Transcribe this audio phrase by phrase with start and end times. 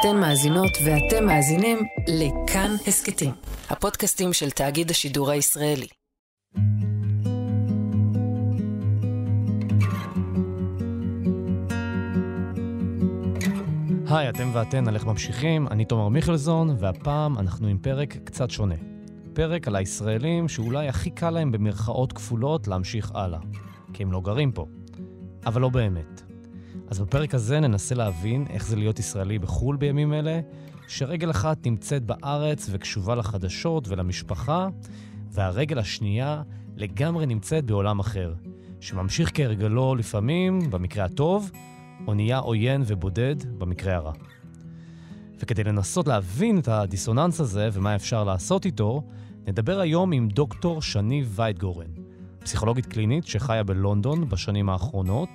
[0.00, 3.32] אתן מאזינות ואתם מאזינים לכאן הסכתים,
[3.70, 5.86] הפודקאסטים של תאגיד השידור הישראלי.
[14.06, 18.74] היי, אתם ואתן על איך ממשיכים, אני תומר מיכלזון, והפעם אנחנו עם פרק קצת שונה.
[19.32, 23.40] פרק על הישראלים שאולי הכי קל להם במרכאות כפולות להמשיך הלאה,
[23.92, 24.66] כי הם לא גרים פה.
[25.46, 26.27] אבל לא באמת.
[26.90, 30.40] אז בפרק הזה ננסה להבין איך זה להיות ישראלי בחו"ל בימים אלה,
[30.88, 34.68] שרגל אחת נמצאת בארץ וקשובה לחדשות ולמשפחה,
[35.30, 36.42] והרגל השנייה
[36.76, 38.34] לגמרי נמצאת בעולם אחר,
[38.80, 41.50] שממשיך כהרגלו לפעמים, במקרה הטוב,
[42.06, 44.12] או נהיה עוין ובודד במקרה הרע.
[45.38, 49.02] וכדי לנסות להבין את הדיסוננס הזה ומה אפשר לעשות איתו,
[49.46, 51.90] נדבר היום עם דוקטור שני וייטגורן,
[52.38, 55.28] פסיכולוגית קלינית שחיה בלונדון בשנים האחרונות,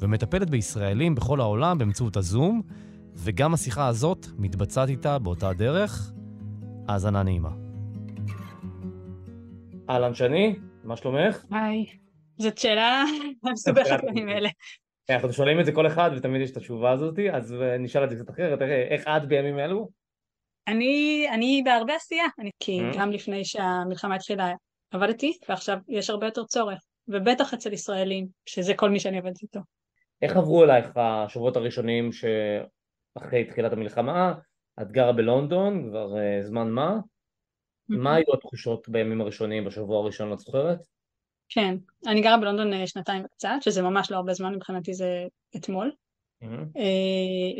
[0.00, 2.62] ומטפלת בישראלים בכל העולם באמצעות הזום,
[3.14, 6.12] וגם השיחה הזאת מתבצעת איתה באותה דרך.
[6.88, 7.50] האזנה נעימה.
[9.90, 11.44] אהלן שני, מה שלומך?
[11.50, 11.86] היי,
[12.38, 13.04] זאת שאלה
[13.52, 14.48] מסובכת בימים אלה.
[15.10, 18.16] אנחנו שואלים את זה כל אחד ותמיד יש את התשובה הזאת, אז נשאל את זה
[18.16, 18.58] קצת אחרת,
[18.90, 19.88] איך את בימים אלו?
[20.68, 22.98] אני, אני בהרבה עשייה, אני, כי mm-hmm.
[22.98, 24.52] גם לפני שהמלחמה התחילה
[24.90, 29.60] עבדתי, ועכשיו יש הרבה יותר צורך, ובטח אצל ישראלים, שזה כל מי שאני עובדת איתו.
[30.22, 34.34] איך עברו אלייך השבועות הראשונים שאחרי תחילת המלחמה?
[34.82, 36.98] את גרה בלונדון כבר uh, זמן מה?
[37.88, 40.78] מה היו התחושות בימים הראשונים, בשבוע הראשון, את זוכרת?
[41.48, 45.92] כן, אני גרה בלונדון אה, שנתיים וקצת, שזה ממש לא הרבה זמן, מבחינתי זה אתמול,
[46.42, 46.80] mm-hmm.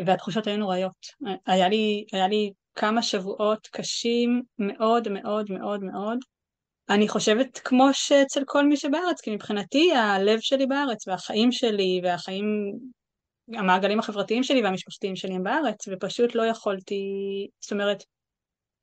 [0.06, 1.06] והתחושות היו נוראיות.
[1.46, 6.18] היה לי, היה לי כמה שבועות קשים מאוד מאוד מאוד מאוד,
[6.90, 12.72] אני חושבת כמו שאצל כל מי שבארץ, כי מבחינתי הלב שלי בארץ והחיים שלי והחיים,
[13.54, 17.04] המעגלים החברתיים שלי והמשפחתיים שלי הם בארץ, ופשוט לא יכולתי,
[17.60, 18.02] זאת אומרת,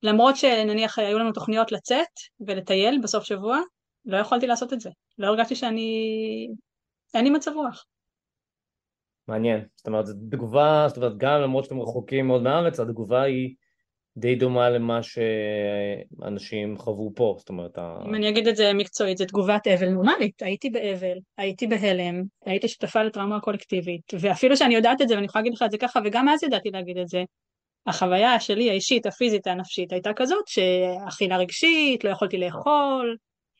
[0.03, 2.07] למרות שנניח היו לנו תוכניות לצאת
[2.47, 3.59] ולטייל בסוף שבוע,
[4.05, 4.89] לא יכולתי לעשות את זה.
[5.17, 6.47] לא הרגשתי שאני...
[7.13, 7.85] אין לי מצב רוח.
[9.27, 9.65] מעניין.
[9.75, 13.55] זאת אומרת, זו תגובה, זאת אומרת, גם למרות שאתם רחוקים מאוד מהארץ, התגובה היא
[14.17, 17.77] די דומה למה שאנשים חוו פה, זאת אומרת...
[17.79, 22.67] אם אני אגיד את זה מקצועית, זו תגובת אבל נורמלית, הייתי באבל, הייתי בהלם, הייתי
[22.67, 25.99] שותפה לטראומה הקולקטיבית, ואפילו שאני יודעת את זה, ואני יכולה להגיד לך את זה ככה,
[26.05, 27.23] וגם אז ידעתי להגיד את זה,
[27.87, 33.17] החוויה שלי האישית, הפיזית, הנפשית, הייתה כזאת שאכילה רגשית, לא יכולתי לאכול,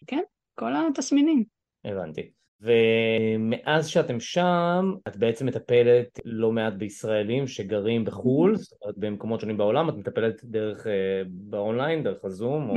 [0.08, 0.22] כן,
[0.60, 1.44] כל התסמינים.
[1.86, 2.43] הבנתי.
[2.64, 9.58] ומאז שאתם שם, את בעצם מטפלת לא מעט בישראלים שגרים בחו"ל, זאת אומרת במקומות שונים
[9.58, 12.76] בעולם, את מטפלת דרך, אה, באונליין, דרך הזום, או...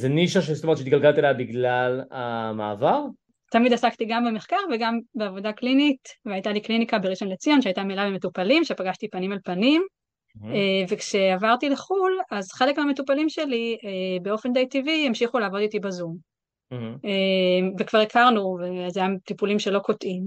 [0.00, 3.04] זה נישה שזאת אומרת שהתגלגלת אליה בגלל המעבר?
[3.50, 8.64] תמיד עסקתי גם במחקר וגם בעבודה קלינית, והייתה לי קליניקה בראשון לציון שהייתה מלאה במטופלים,
[8.64, 10.46] שפגשתי פנים אל פנים, mm-hmm.
[10.88, 16.29] וכשעברתי לחו"ל, אז חלק מהמטופלים שלי אה, באופן די טבעי המשיכו לעבוד איתי בזום.
[16.72, 17.74] Mm-hmm.
[17.78, 20.26] וכבר הכרנו, וזה היה טיפולים שלא קוטעים.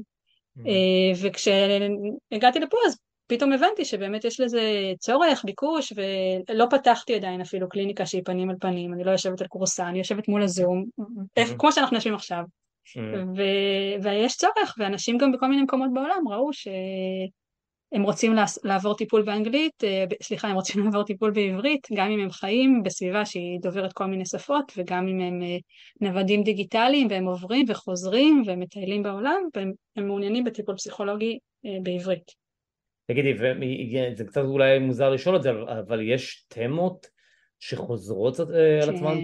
[0.58, 1.18] Mm-hmm.
[1.22, 4.62] וכשהגעתי לפה אז פתאום הבנתי שבאמת יש לזה
[5.00, 5.94] צורך, ביקוש,
[6.50, 9.98] ולא פתחתי עדיין אפילו קליניקה שהיא פנים על פנים, אני לא יושבת על קורסה, אני
[9.98, 11.58] יושבת מול הזום, mm-hmm.
[11.60, 12.44] כמו שאנחנו יושבים עכשיו.
[13.36, 16.68] ו- ויש צורך, ואנשים גם בכל מיני מקומות בעולם ראו ש...
[17.94, 22.32] הם רוצים לעבור טיפול באנגלית, אה, סליחה, הם רוצים לעבור טיפול בעברית, גם אם הם
[22.32, 25.58] חיים בסביבה שהיא דוברת כל מיני שפות, וגם אם הם אה,
[26.02, 32.32] נוודים דיגיטליים, והם עוברים וחוזרים ומטיילים בעולם, והם מעוניינים בטיפול פסיכולוגי אה, בעברית.
[33.08, 33.34] תגידי,
[34.16, 37.08] זה קצת אולי מוזר לשאול את זה, אבל יש תמות
[37.60, 38.48] שחוזרות על
[38.86, 38.96] כן.
[38.96, 39.18] עצמן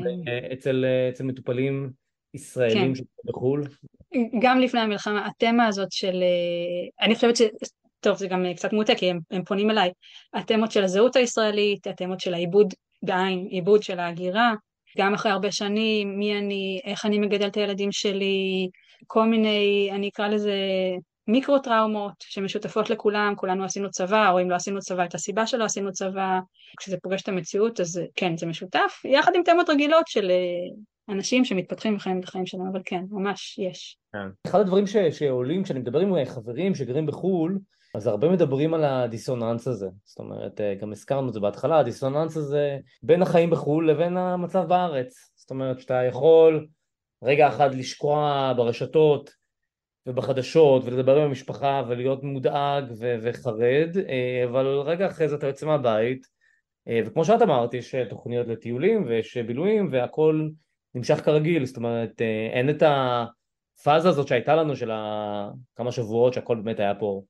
[0.54, 1.90] אצל, אצל מטופלים
[2.34, 3.04] ישראלים כן.
[3.26, 3.64] בחו"ל?
[4.42, 6.24] גם לפני המלחמה, התמה הזאת של,
[7.02, 7.42] אני חושבת ש...
[8.00, 9.92] טוב זה גם קצת מוטה כי הם, הם פונים אליי,
[10.34, 12.74] התמות של הזהות הישראלית, התמות של העיבוד
[13.04, 14.54] בעין, עיבוד של ההגירה,
[14.98, 18.70] גם אחרי הרבה שנים, מי אני, איך אני מגדל את הילדים שלי,
[19.08, 20.54] כל מיני, אני אקרא לזה
[21.28, 25.64] מיקרו טראומות שמשותפות לכולם, כולנו עשינו צבא, או אם לא עשינו צבא את הסיבה שלא
[25.64, 26.40] עשינו צבא,
[26.80, 31.46] כשזה פוגש את המציאות אז כן זה משותף, יחד עם תמות רגילות של אה, אנשים
[31.46, 33.98] שמתפתחים וחיים את החיים שלנו, אבל כן, ממש יש.
[34.14, 34.50] כן.
[34.50, 37.60] אחד הדברים ש, שעולים כשאני מדבר עם חברים שגרים בחו"ל,
[37.96, 42.38] אז הרבה מדברים על הדיסוננס הזה, זאת אומרת, אה, גם הזכרנו את זה בהתחלה, הדיסוננס
[42.38, 46.68] הזה בין החיים בחו"ל לבין המצב בארץ, זאת אומרת שאתה יכול
[47.24, 49.30] רגע אחד לשקוע ברשתות
[50.06, 55.66] ובחדשות ולדבר עם המשפחה ולהיות מודאג ו- וחרד, אה, אבל רגע אחרי זה אתה יוצא
[55.66, 56.28] מהבית,
[56.88, 60.50] אה, וכמו שאת אמרת, יש תוכניות לטיולים ויש בילויים והכל
[60.96, 62.22] נמשך כרגיל, זאת אומרת,
[62.54, 64.92] אין את הפאזה הזאת שהייתה לנו של
[65.76, 67.22] כמה שבועות שהכל באמת היה פה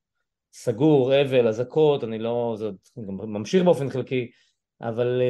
[0.53, 2.69] סגור, אבל, אזעקות, אני לא, זה
[3.07, 4.31] גם ממשיך באופן חלקי,
[4.81, 5.21] אבל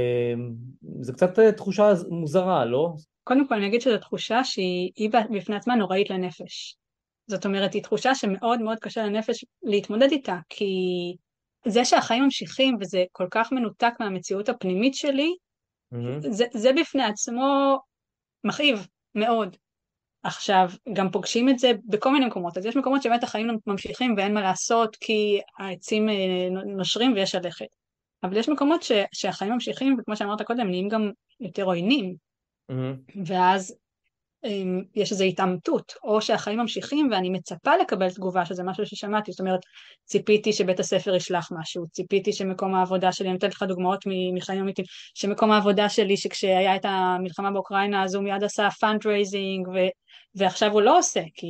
[1.02, 2.90] זה קצת תחושה מוזרה, לא?
[3.24, 6.78] קודם כל אני אגיד שזו תחושה שהיא בפני עצמה נוראית לנפש.
[7.28, 10.74] זאת אומרת, היא תחושה שמאוד מאוד קשה לנפש להתמודד איתה, כי
[11.68, 15.36] זה שהחיים ממשיכים וזה כל כך מנותק מהמציאות הפנימית שלי,
[15.94, 16.30] mm-hmm.
[16.30, 17.78] זה, זה בפני עצמו
[18.44, 19.58] מכאיב מאוד.
[20.24, 24.34] עכשיו, גם פוגשים את זה בכל מיני מקומות, אז יש מקומות שבאמת החיים ממשיכים ואין
[24.34, 26.16] מה לעשות כי העצים אה,
[26.66, 27.66] נושרים ויש ללכת.
[28.24, 32.16] אבל יש מקומות ש, שהחיים ממשיכים, וכמו שאמרת קודם, נהיים גם יותר עוינים.
[32.72, 33.22] Mm-hmm.
[33.26, 33.76] ואז
[34.96, 39.60] יש איזו התעמתות, או שהחיים ממשיכים ואני מצפה לקבל תגובה, שזה משהו ששמעתי, זאת אומרת,
[40.06, 44.04] ציפיתי שבית הספר ישלח משהו, ציפיתי שמקום העבודה שלי, אני נותנת לך דוגמאות
[44.34, 49.68] מחיים אמיתיים, שמקום העבודה שלי, שכשהיה את המלחמה באוקראינה, אז הוא מיד עשה fundraising,
[50.36, 51.48] ועכשיו הוא לא עושה, כי,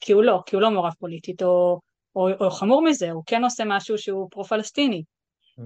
[0.00, 1.80] כי הוא לא, כי הוא לא מעורב פוליטית, או,
[2.16, 5.02] או, או חמור מזה, הוא כן עושה משהו שהוא פרו-פלסטיני.
[5.58, 5.62] Mm.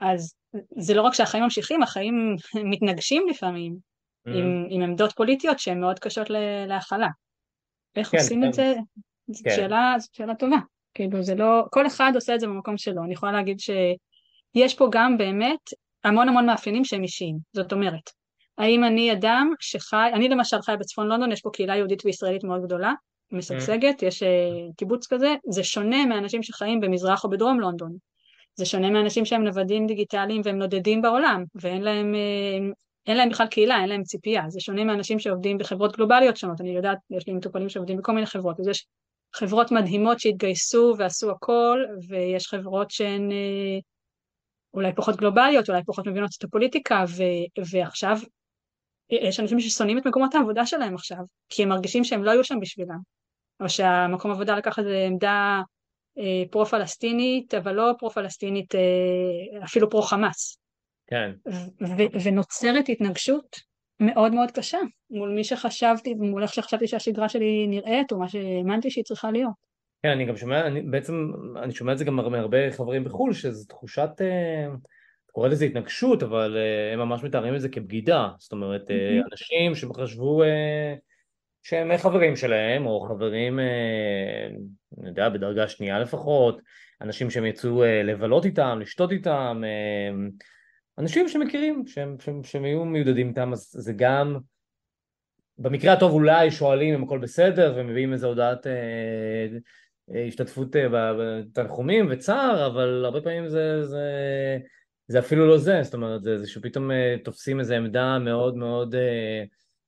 [0.00, 0.34] אז
[0.76, 3.95] זה לא רק שהחיים ממשיכים, החיים מתנגשים לפעמים.
[4.26, 4.30] Mm.
[4.30, 6.26] עם, עם עמדות פוליטיות שהן מאוד קשות
[6.66, 7.08] להכלה.
[7.96, 8.48] איך כן, עושים כן.
[8.48, 8.74] את זה?
[9.28, 9.56] זאת כן.
[9.56, 10.56] שאלה, זאת שאלה טובה.
[10.94, 13.04] כאילו זה לא, כל אחד עושה את זה במקום שלו.
[13.04, 15.60] אני יכולה להגיד שיש פה גם באמת
[16.04, 17.38] המון המון מאפיינים שהם אישיים.
[17.52, 18.10] זאת אומרת,
[18.58, 22.62] האם אני אדם שחי, אני למשל חי בצפון לונדון, יש פה קהילה יהודית וישראלית מאוד
[22.62, 22.92] גדולה,
[23.32, 24.26] משגשגת, יש uh,
[24.76, 27.96] קיבוץ כזה, זה שונה מאנשים שחיים במזרח או בדרום לונדון.
[28.54, 32.74] זה שונה מאנשים שהם נוודים דיגיטליים והם נודדים בעולם, ואין להם, uh,
[33.06, 36.76] אין להם בכלל קהילה, אין להם ציפייה, זה שונה מאנשים שעובדים בחברות גלובליות שונות, אני
[36.76, 38.86] יודעת, יש לי מטופלים שעובדים בכל מיני חברות, אז יש
[39.34, 43.78] חברות מדהימות שהתגייסו ועשו הכל, ויש חברות שהן אה,
[44.74, 47.22] אולי פחות גלובליות, אולי פחות מבינות את הפוליטיקה, ו,
[47.72, 48.18] ועכשיו
[49.10, 51.18] יש אנשים ששונאים את מקומות העבודה שלהם עכשיו,
[51.48, 52.98] כי הם מרגישים שהם לא היו שם בשבילם,
[53.60, 55.60] או שהמקום עבודה לקח איזה עמדה
[56.18, 60.58] אה, פרו-פלסטינית, אבל לא פרו-פלסטינית, אה, אפילו פרו-חמאס.
[61.06, 61.30] כן.
[62.24, 63.56] ונוצרת התנגשות
[64.00, 64.78] מאוד מאוד קשה
[65.10, 69.66] מול מי שחשבתי, מול איך שחשבתי שהשגרה שלי נראית, או מה שהאמנתי שהיא צריכה להיות.
[70.02, 71.30] כן, אני גם שומע, אני בעצם,
[71.62, 74.66] אני שומע את זה גם מהרבה חברים בחו"ל, שזו תחושת, אה,
[75.32, 78.28] קורא לזה התנגשות, אבל אה, הם ממש מתארים את זה כבגידה.
[78.38, 79.30] זאת אומרת, mm-hmm.
[79.32, 80.42] אנשים שחשבו
[81.62, 83.58] שהם חברים שלהם, או חברים,
[85.00, 86.60] אני יודע, בדרגה שנייה לפחות,
[87.02, 89.62] אנשים שהם יצאו לבלות איתם, לשתות איתם,
[90.98, 94.38] אנשים שמכירים, שהם, שהם, שהם היו מיודדים איתם, אז זה גם,
[95.58, 99.46] במקרה הטוב אולי שואלים אם הכל בסדר ומביאים איזו הודעת אה,
[100.14, 104.08] אה, השתתפות אה, בתנחומים וצער, אבל הרבה פעמים זה, זה,
[105.08, 108.94] זה אפילו לא זה, זאת אומרת, זה, זה שפתאום אה, תופסים איזו עמדה מאוד מאוד,
[108.94, 109.44] אה,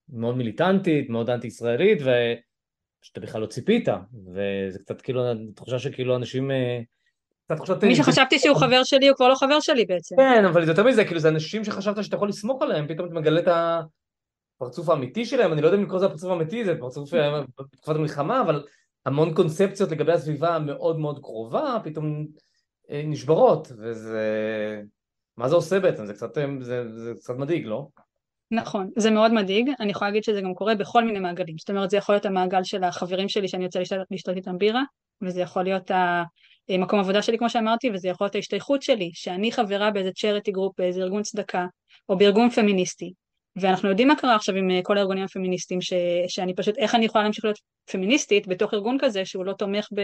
[0.09, 3.89] מאוד מיליטנטית, מאוד אנטי-ישראלית, ושאתה בכלל לא ציפית,
[4.35, 5.23] וזה קצת כאילו,
[5.55, 6.51] תחושה שכאילו אנשים...
[6.51, 6.81] אה,
[7.83, 10.17] מי שחשבתי שהוא חבר שלי הוא כבר לא חבר שלי בעצם.
[10.17, 13.15] כן, אבל זה יותר מזה, כאילו זה אנשים שחשבת שאתה יכול לסמוך עליהם, פתאום אתה
[13.15, 13.49] מגלה את
[14.57, 17.11] הפרצוף האמיתי שלהם, אני לא יודע אם לקרוא לזה הפרצוף האמיתי, זה פרצוף
[17.59, 18.65] בתקופת המלחמה, אבל
[19.07, 22.27] המון קונספציות לגבי הסביבה המאוד מאוד קרובה, פתאום
[22.91, 24.81] אה, נשברות, וזה...
[25.37, 26.07] מה זה עושה בעצם?
[26.07, 27.89] זה קצת, זה, זה קצת מדאיג, לא?
[28.51, 31.91] נכון, זה מאוד מדאיג, אני יכולה להגיד שזה גם קורה בכל מיני מעגלים, זאת אומרת
[31.91, 33.81] זה יכול להיות המעגל של החברים שלי שאני יוצא
[34.11, 34.83] לשתות איתם בירה,
[35.23, 35.91] וזה יכול להיות
[36.71, 40.75] מקום עבודה שלי כמו שאמרתי וזה יכול להיות ההשתייכות שלי שאני חברה באיזה charity group
[40.79, 41.67] באיזה ארגון צדקה
[42.09, 43.13] או בארגון פמיניסטי.
[43.57, 45.93] ואנחנו יודעים מה קרה עכשיו עם אה, כל הארגונים הפמיניסטיים ש,
[46.29, 47.59] שאני פשוט איך אני יכולה להמשיך להיות
[47.91, 50.01] פמיניסטית בתוך ארגון כזה שהוא לא תומך ב...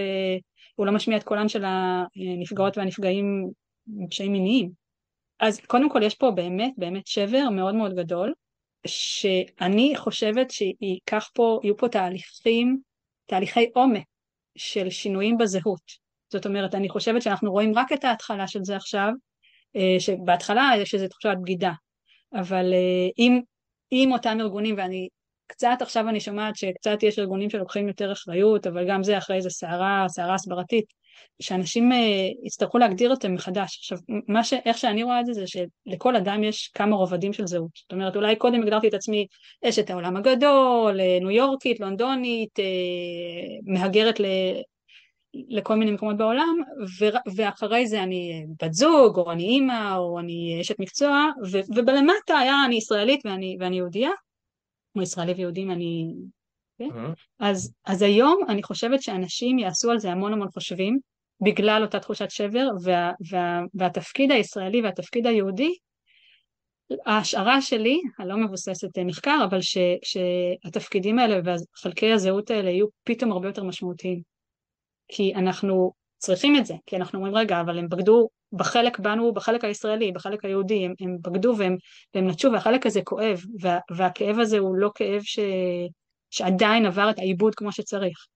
[0.75, 3.51] הוא לא משמיע את קולן של הנפגעות והנפגעים
[3.87, 4.71] בפשעים מיניים.
[5.41, 8.33] אז קודם כל יש פה באמת באמת שבר מאוד מאוד גדול
[8.87, 12.79] שאני חושבת שייקח פה, יהיו פה תהליכים,
[13.27, 14.05] תהליכי עומק
[14.57, 16.04] של שינויים בזהות
[16.35, 19.13] זאת אומרת, אני חושבת שאנחנו רואים רק את ההתחלה של זה עכשיו,
[19.77, 21.73] אה, שבהתחלה יש איזו תחושת בגידה,
[22.35, 23.41] אבל אה, אם,
[23.93, 25.09] אם אותם ארגונים, ואני
[25.47, 29.51] קצת עכשיו אני שומעת שקצת יש ארגונים שלוקחים יותר אחריות, אבל גם זה אחרי איזה
[29.51, 30.85] סערה, סערה הסברתית,
[31.43, 33.79] שאנשים אה, יצטרכו להגדיר אותם מחדש.
[33.79, 33.99] עכשיו,
[34.29, 37.71] מה ש, איך שאני רואה את זה, זה שלכל אדם יש כמה רובדים של זהות.
[37.75, 39.27] זאת אומרת, אולי קודם הגדרתי את עצמי
[39.65, 42.59] אשת העולם הגדול, ניו יורקית, לונדונית,
[43.67, 44.21] מהגרת
[45.49, 46.57] לכל מיני מקומות בעולם,
[47.01, 52.39] ו- ואחרי זה אני בת זוג, או אני אימא, או אני אשת מקצוע, ו- ובלמטה
[52.39, 54.11] היה אני ישראלית ואני, ואני יהודייה,
[54.97, 56.13] או ישראלי ויהודים אני...
[56.79, 56.89] כן?
[56.89, 57.15] Mm-hmm.
[57.39, 60.99] אז, אז היום אני חושבת שאנשים יעשו על זה המון המון חושבים,
[61.41, 65.75] בגלל אותה תחושת שבר, וה, וה, והתפקיד הישראלי והתפקיד היהודי,
[67.07, 73.49] ההשערה שלי, הלא מבוססת מחקר, אבל ש, שהתפקידים האלה וחלקי הזהות האלה יהיו פתאום הרבה
[73.49, 74.34] יותר משמעותיים.
[75.09, 79.65] כי אנחנו צריכים את זה, כי אנחנו אומרים רגע, אבל הם בגדו בחלק בנו, בחלק
[79.65, 81.77] הישראלי, בחלק היהודי, הם, הם בגדו והם,
[82.15, 85.39] והם נטשו והחלק הזה כואב, וה, והכאב הזה הוא לא כאב ש,
[86.31, 88.27] שעדיין עבר את העיבוד כמו שצריך.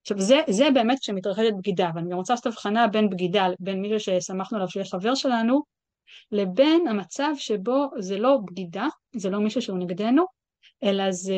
[0.00, 4.00] עכשיו זה, זה באמת כשמתרחשת בגידה, ואני גם רוצה לעשות הבחנה בין בגידה, בין מישהו
[4.00, 5.62] ששמחנו עליו שיהיה חבר שלנו,
[6.32, 10.24] לבין המצב שבו זה לא בגידה, זה לא מישהו שהוא נגדנו,
[10.84, 11.34] אלא זה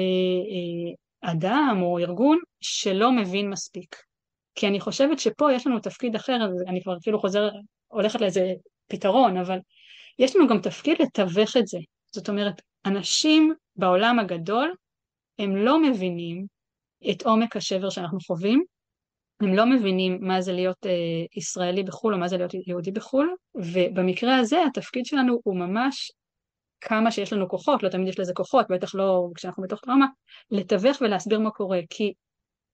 [0.51, 3.97] אה, אדם או ארגון שלא מבין מספיק.
[4.57, 6.37] כי אני חושבת שפה יש לנו תפקיד אחר,
[6.69, 7.49] אני כבר כאילו חוזר,
[7.89, 8.53] הולכת לאיזה
[8.87, 9.59] פתרון, אבל
[10.19, 11.79] יש לנו גם תפקיד לתווך את זה.
[12.15, 14.75] זאת אומרת, אנשים בעולם הגדול,
[15.39, 16.47] הם לא מבינים
[17.11, 18.65] את עומק השבר שאנחנו חווים,
[19.41, 23.35] הם לא מבינים מה זה להיות אה, ישראלי בחו"ל או מה זה להיות יהודי בחו"ל,
[23.55, 26.13] ובמקרה הזה התפקיד שלנו הוא ממש
[26.81, 30.07] כמה שיש לנו כוחות, לא תמיד יש לזה כוחות, בטח לא כשאנחנו בתוך טראומה,
[30.51, 32.13] לתווך ולהסביר מה קורה, כי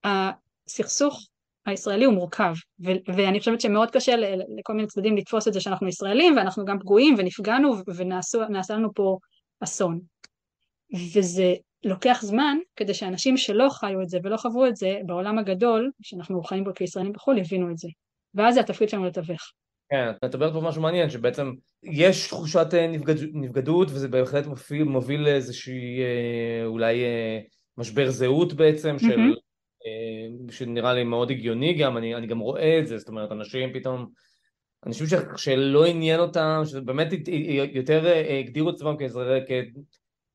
[0.05, 1.29] הסכסוך
[1.67, 2.55] הישראלי הוא מורכב,
[2.85, 4.17] ו- ואני חושבת שמאוד קשה
[4.59, 9.19] לכל מיני צדדים לתפוס את זה שאנחנו ישראלים ואנחנו גם פגועים ונפגענו ונעשה לנו פה
[9.61, 10.01] אסון.
[11.15, 11.55] וזה
[11.85, 16.43] לוקח זמן כדי שאנשים שלא חיו את זה ולא חוו את זה בעולם הגדול, שאנחנו
[16.43, 17.89] חיים בו כישראלים בחו"ל, יבינו את זה.
[18.35, 19.53] ואז זה התפקיד שלנו לתווך.
[19.91, 21.53] כן, את מדברת פה משהו מעניין, שבעצם
[21.83, 27.39] יש תחושת אה, נבגד, נבגדות וזה בהחלט מוביל, מוביל לאיזושהי אה, אולי אה,
[27.79, 29.37] משבר זהות בעצם, של, mm-hmm.
[30.53, 34.07] שנראה לי מאוד הגיוני גם, אני, אני גם רואה את זה, זאת אומרת אנשים פתאום,
[34.87, 37.09] אנשים ש, שלא עניין אותם, שבאמת
[37.73, 39.43] יותר הגדירו את עצמם כאזרחי,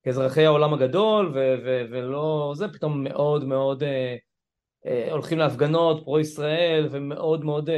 [0.04, 3.84] כאזרחי העולם הגדול ו, ו, ולא זה, פתאום מאוד מאוד
[5.12, 7.70] הולכים להפגנות פרו ישראל ומאוד מאוד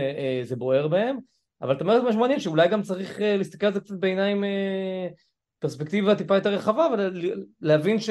[0.44, 1.18] זה בוער בהם.
[1.62, 5.08] אבל את אומרת משהו מעניין שאולי גם צריך אה, להסתכל על זה קצת בעיניים אה,
[5.60, 6.88] פרספקטיבה טיפה יותר רחבה
[7.62, 8.10] ולהבין ש...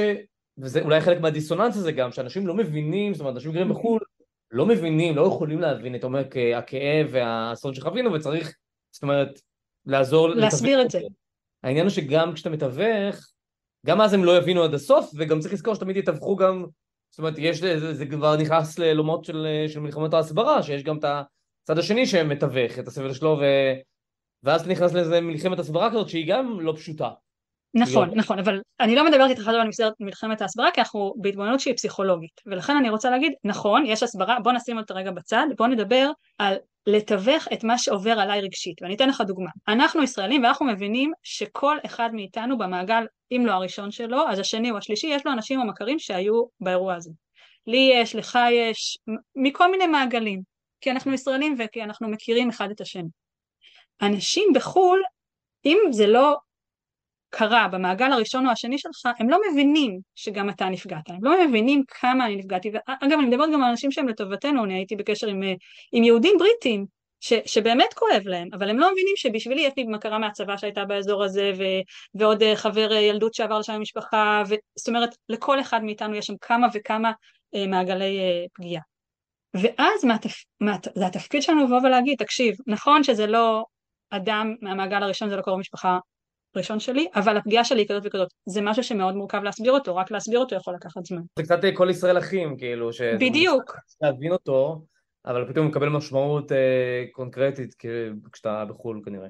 [0.59, 4.01] וזה אולי חלק מהדיסוננס הזה גם, שאנשים לא מבינים, זאת אומרת אנשים גרים בחו"ל
[4.51, 8.57] לא מבינים, לא יכולים להבין את עומק אה, הכאב והאסון שחווינו וצריך,
[8.91, 9.41] זאת אומרת,
[9.87, 10.29] לעזור...
[10.29, 11.01] להסביר את זה.
[11.63, 13.17] העניין הוא שגם כשאתה מתווך,
[13.87, 16.67] גם אז הם לא יבינו עד הסוף, וגם צריך לזכור שתמיד יתווכו גם,
[17.11, 21.05] זאת אומרת, יש, זה, זה כבר נכנס ללומות של, של מלחמות ההסברה, שיש גם את.
[21.69, 23.45] הצד השני שמתווך את הסבל שלו, ו...
[24.43, 27.11] ואז נכנס לאיזה מלחמת הסברה כזאת שהיא גם לא פשוטה.
[27.75, 29.69] נכון, נכון, אבל אני לא מדברת איתך על
[30.01, 32.41] מלחמת ההסברה כי אנחנו בהתבוננות שהיא פסיכולוגית.
[32.47, 36.57] ולכן אני רוצה להגיד, נכון, יש הסברה, בוא נשים אותה רגע בצד, בוא נדבר על
[36.87, 38.83] לתווך את מה שעובר עליי רגשית.
[38.83, 43.91] ואני אתן לך דוגמה, אנחנו ישראלים ואנחנו מבינים שכל אחד מאיתנו במעגל, אם לא הראשון
[43.91, 47.11] שלו, אז השני או השלישי, יש לו אנשים או מכרים שהיו באירוע הזה.
[47.67, 48.99] לי יש, לך יש,
[49.37, 50.41] מכל מיני מעגלים,
[50.81, 53.09] כי אנחנו ישראלים וכי אנחנו מכירים אחד את השני.
[54.03, 55.03] אנשים בחו"ל,
[55.65, 56.37] אם זה לא
[57.31, 61.83] קרה במעגל הראשון או השני שלך, הם לא מבינים שגם אתה נפגעת, הם לא מבינים
[61.89, 65.43] כמה אני נפגעתי, אגב אני מדברת גם על אנשים שהם לטובתנו, אני הייתי בקשר עם,
[65.93, 66.87] עם יהודים בריטים,
[67.21, 71.25] ש, שבאמת כואב להם, אבל הם לא מבינים שבשבילי יש לי מכרה מהצבא שהייתה באזור
[71.25, 71.63] הזה, ו,
[72.15, 76.27] ועוד אה, חבר אה, ילדות שעבר לשם משפחה, ו, זאת אומרת לכל אחד מאיתנו יש
[76.27, 77.13] שם כמה וכמה
[77.55, 78.83] אה, מעגלי אה, פגיעה.
[79.55, 80.17] ואז מה,
[80.61, 83.65] מה, זה התפקיד שלנו לבוא ולהגיד, תקשיב, נכון שזה לא
[84.11, 85.99] אדם מהמעגל הראשון, זה לא קרוב משפחה
[86.59, 88.29] ראשון שלי, אבל הפגיעה שלי היא כזאת וכזאת.
[88.47, 91.23] זה משהו שמאוד מורכב להסביר אותו, רק להסביר אותו יכול לקחת זמן.
[91.37, 93.01] זה קצת אה, כל ישראל אחים, כאילו, ש...
[93.01, 93.77] בדיוק.
[94.01, 94.83] להבין אותו,
[95.27, 97.75] אבל פתאום מקבל משמעות אה, קונקרטית
[98.33, 99.29] כשאתה בחו"ל כנראה.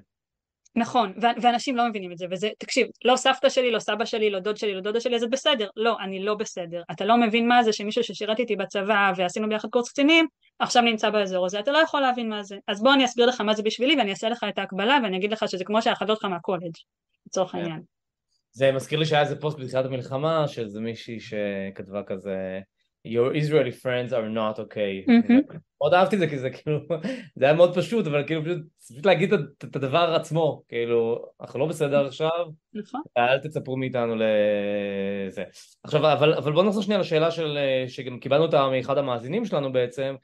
[0.77, 4.39] נכון, ואנשים לא מבינים את זה, וזה, תקשיב, לא סבתא שלי, לא סבא שלי, לא
[4.39, 5.69] דוד שלי, לא דודה שלי, זה בסדר.
[5.77, 6.83] לא, אני לא בסדר.
[6.91, 10.27] אתה לא מבין מה זה שמישהו ששירת איתי בצבא ועשינו ביחד קורס קצינים,
[10.59, 12.57] עכשיו נמצא באזור הזה, אתה לא יכול להבין מה זה.
[12.69, 15.33] אז בוא אני אסביר לך מה זה בשבילי ואני אעשה לך את ההקבלה ואני אגיד
[15.33, 16.77] לך שזה כמו שהחבר שלך מהקולג',
[17.27, 17.59] לצורך כן.
[17.59, 17.81] העניין.
[18.53, 22.61] זה מזכיר לי שהיה איזה פוסט בתחילת המלחמה, שזה מישהי שכתבה כזה...
[23.07, 25.12] your Israeli friends are not okay.
[25.81, 26.81] מאוד אהבתי את זה כי זה כאילו,
[27.38, 31.67] זה היה מאוד פשוט, אבל כאילו פשוט, פשוט להגיד את הדבר עצמו, כאילו, אנחנו לא
[31.67, 33.00] בסדר עכשיו, נכון.
[33.17, 35.45] אל תצפו מאיתנו לזה.
[35.83, 40.15] עכשיו, אבל, אבל בוא נחזור שנייה לשאלה של, שגם קיבלנו אותה מאחד המאזינים שלנו בעצם,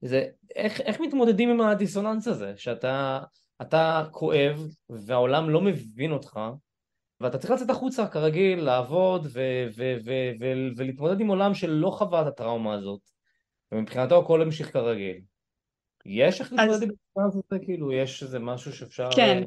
[0.00, 3.20] זה איך, איך מתמודדים עם הדיסוננס הזה, שאתה
[3.62, 6.40] אתה כואב והעולם לא מבין אותך,
[7.20, 12.22] ואתה צריך לצאת החוצה כרגיל, לעבוד ו- ו- ו- ו- ולהתמודד עם עולם שלא חווה
[12.22, 13.00] את הטראומה הזאת,
[13.72, 15.20] ומבחינתו הכל המשיך כרגיל.
[16.06, 19.08] יש איך להתמודד עם הטראומה הזאת, כאילו, יש איזה משהו שאפשר...
[19.16, 19.42] כן,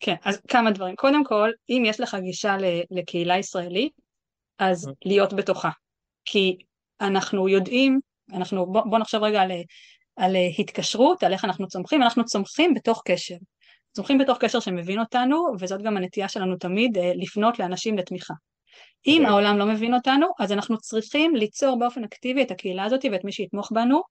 [0.00, 0.96] כן, אז כמה דברים.
[0.96, 2.56] קודם כל, אם יש לך גישה
[2.90, 3.92] לקהילה ישראלית,
[4.58, 5.12] אז אוקיי.
[5.12, 5.70] להיות בתוכה.
[6.24, 6.58] כי
[7.00, 8.00] אנחנו יודעים,
[8.32, 9.50] אנחנו, בוא, בוא נחשוב רגע על,
[10.16, 13.36] על התקשרות, על איך אנחנו צומחים, אנחנו צומחים בתוך קשר.
[13.92, 18.34] צומחים בתוך קשר שמבין אותנו, וזאת גם הנטייה שלנו תמיד אה, לפנות לאנשים לתמיכה.
[19.06, 19.26] אם אוקיי.
[19.26, 23.32] העולם לא מבין אותנו, אז אנחנו צריכים ליצור באופן אקטיבי את הקהילה הזאת ואת מי
[23.32, 24.02] שיתמוך בנו,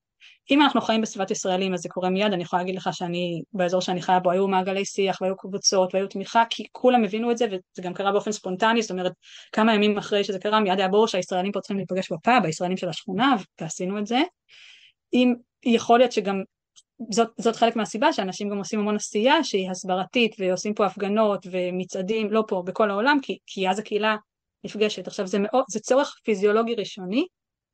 [0.51, 3.81] אם אנחנו חיים בסביבת ישראלים אז זה קורה מיד, אני יכולה להגיד לך שאני, באזור
[3.81, 7.45] שאני חיה בו היו מעגלי שיח והיו קבוצות והיו תמיכה, כי כולם הבינו את זה
[7.45, 9.11] וזה גם קרה באופן ספונטני, זאת אומרת
[9.51, 12.89] כמה ימים אחרי שזה קרה מיד היה ברור שהישראלים פה צריכים להיפגש בפאב, הישראלים של
[12.89, 14.21] השכונה, ועשינו את זה.
[15.13, 15.33] אם
[15.65, 16.43] יכול להיות שגם
[17.11, 22.31] זאת, זאת חלק מהסיבה שאנשים גם עושים המון עשייה שהיא הסברתית ועושים פה הפגנות ומצעדים,
[22.31, 24.15] לא פה, בכל העולם, כי, כי אז הקהילה
[24.63, 25.07] נפגשת.
[25.07, 27.25] עכשיו זה, מאוד, זה צורך פיזיולוגי ראשוני,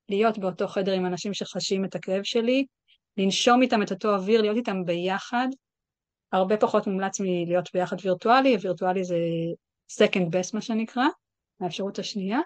[0.09, 2.65] להיות באותו חדר עם אנשים שחשים את הכאב שלי,
[3.17, 5.47] לנשום איתם את אותו אוויר, להיות איתם ביחד,
[6.31, 9.17] הרבה פחות מומלץ מלהיות ביחד וירטואלי, וירטואלי זה
[9.91, 11.05] second best מה שנקרא,
[11.61, 12.39] האפשרות השנייה.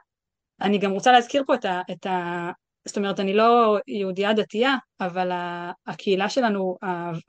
[0.61, 1.81] אני גם רוצה להזכיר פה את ה...
[1.91, 2.49] את ה
[2.85, 5.31] זאת אומרת, אני לא יהודייה דתייה, אבל
[5.87, 6.77] הקהילה שלנו,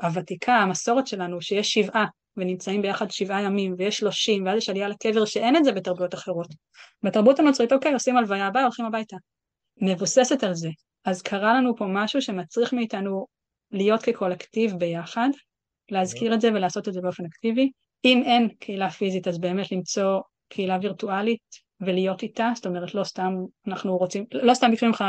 [0.03, 5.25] הוותיקה, המסורת שלנו, שיש שבעה, ונמצאים ביחד שבעה ימים, ויש שלושים, ואז יש עלייה לקבר
[5.25, 6.47] שאין את זה בתרבויות אחרות.
[7.03, 9.17] בתרבות הנוצרית, אוקיי, עושים הלוויה הבאה, הולכים הביתה.
[9.77, 10.69] מבוססת על זה.
[11.05, 13.27] אז קרה לנו פה משהו שמצריך מאיתנו
[13.71, 15.29] להיות כקולקטיב ביחד,
[15.91, 17.71] להזכיר את זה ולעשות את זה באופן אקטיבי.
[18.05, 21.43] אם אין קהילה פיזית, אז באמת למצוא קהילה וירטואלית
[21.81, 23.33] ולהיות איתה, זאת אומרת, לא סתם
[23.69, 25.05] אנחנו רוצים, לא סתם ביקשו ממך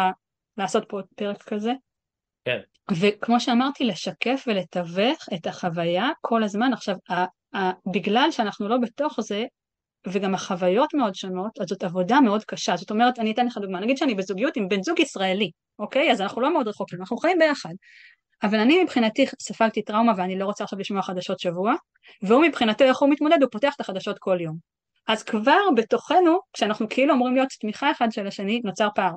[0.58, 1.74] לעשות פה פרק כזה.
[2.46, 2.60] כן.
[3.00, 6.74] וכמו שאמרתי, לשקף ולתווך את החוויה כל הזמן.
[6.74, 9.46] עכשיו, ה- ה- בגלל שאנחנו לא בתוך זה,
[10.08, 12.76] וגם החוויות מאוד שונות, אז זאת עבודה מאוד קשה.
[12.76, 16.12] זאת אומרת, אני אתן לך דוגמה, נגיד שאני בזוגיות עם בן זוג ישראלי, אוקיי?
[16.12, 17.74] אז אנחנו לא מאוד רחוקים, אנחנו חיים ביחד.
[18.44, 21.74] אבל אני מבחינתי ספגתי טראומה ואני לא רוצה עכשיו לשמוע חדשות שבוע,
[22.22, 24.58] והוא מבחינתו איך הוא מתמודד, הוא פותח את החדשות כל יום.
[25.08, 29.12] אז כבר בתוכנו, כשאנחנו כאילו אמורים להיות תמיכה אחד של השני, נוצר פער.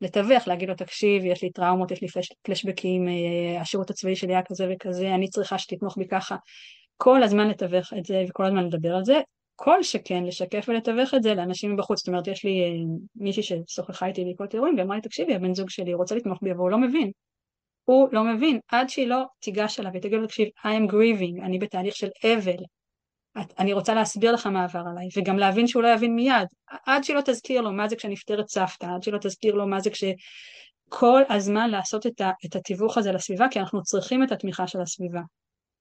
[0.00, 2.08] לתווך, להגיד לו תקשיב, יש לי טראומות, יש לי
[2.42, 6.36] פלשבקים, אה, השירות הצבאי שלי היה כזה וכזה, אני צריכה שתתמוך בי ככה.
[6.96, 9.20] כל הזמן לתווך את זה וכל הזמן לדבר על זה,
[9.62, 12.68] כל שכן לשקף ולתווך את זה לאנשים מבחוץ, זאת אומרת יש לי אה,
[13.14, 16.58] מישהי ששוחחה איתי בעקבות אירועים ואמרה לי תקשיבי הבן זוג שלי רוצה לתמוך בי אבל
[16.58, 17.10] הוא לא מבין,
[17.84, 18.58] הוא לא מבין.
[18.68, 22.64] עד שהיא לא תיגש אליו ותגיד לו תקשיב I am grieving, אני בתהליך של אבל,
[23.58, 26.46] אני רוצה להסביר לך מה עבר עליי וגם להבין שהוא לא יבין מיד,
[26.86, 29.80] עד שהיא לא תזכיר לו מה זה כשנפטרת סבתא, עד שהיא לא תזכיר לו מה
[29.80, 30.04] זה כש...
[30.88, 34.80] כל הזמן לעשות את, ה, את התיווך הזה לסביבה כי אנחנו צריכים את התמיכה של
[34.80, 35.20] הסביבה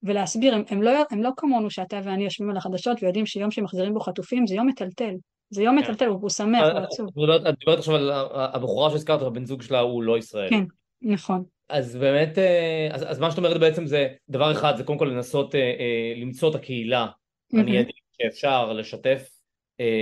[0.04, 3.94] ולהסביר, הם, הם, לא, הם לא כמונו שאתה ואני יושבים על החדשות ויודעים שיום שמחזירים
[3.94, 5.14] בו חטופים זה יום מטלטל.
[5.50, 5.84] זה יום כן.
[5.84, 7.08] מטלטל, הוא שמח, הוא עצוב.
[7.36, 10.50] את מדברת עכשיו על הבחורה שהזכרת, הבן זוג שלה הוא לא ישראלי.
[10.50, 10.64] כן,
[11.02, 11.44] נכון.
[11.70, 15.06] אז באמת, אה, אז, אז מה שאת אומרת בעצם זה, דבר אחד זה קודם כל
[15.06, 17.08] לנסות אה, אה, למצוא את הקהילה
[17.54, 19.30] המיידית שאפשר לשתף,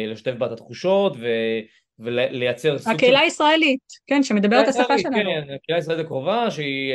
[0.08, 1.28] לשתף בה את התחושות ו...
[2.00, 2.76] ולייצר...
[2.86, 5.16] הקהילה הישראלית, כן, שמדברת את השפה שלנו.
[5.16, 6.94] כן, הקהילה הישראלית הקרובה, שהיא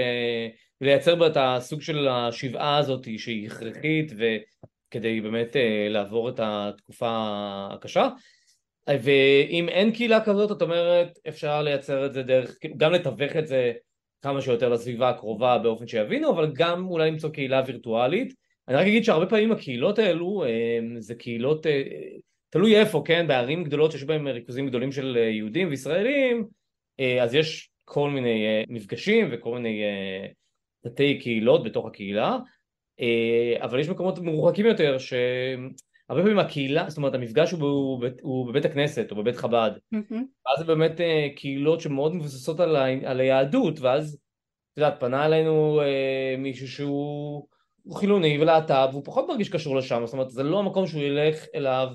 [0.82, 7.08] ולייצר בה את הסוג של השבעה הזאת שהיא הכרחית וכדי באמת אה, לעבור את התקופה
[7.72, 8.08] הקשה.
[8.88, 13.72] ואם אין קהילה כזאת את אומרת אפשר לייצר את זה דרך, גם לתווך את זה
[14.22, 18.34] כמה שיותר לסביבה הקרובה באופן שיבינו אבל גם אולי למצוא קהילה וירטואלית.
[18.68, 21.82] אני רק אגיד שהרבה פעמים הקהילות האלו אה, זה קהילות אה,
[22.50, 23.26] תלוי איפה כן?
[23.26, 26.46] בערים גדולות שיש בהן ריכוזים גדולים של יהודים וישראלים
[27.22, 29.82] אז יש כל מיני מפגשים וכל מיני
[30.82, 32.38] תתי קהילות בתוך הקהילה,
[33.00, 38.48] אה, אבל יש מקומות מרוחקים יותר שהרבה פעמים הקהילה, זאת אומרת המפגש הוא, בבית, הוא
[38.48, 40.14] בבית הכנסת או בבית חב"ד, mm-hmm.
[40.14, 44.18] ואז זה באמת אה, קהילות שמאוד מבוססות על, ה, על היהדות, ואז
[44.72, 47.46] את יודעת, פנה אלינו אה, מישהו שהוא
[47.94, 51.88] חילוני ולהט"ב והוא פחות מרגיש קשור לשם, זאת אומרת זה לא המקום שהוא ילך אליו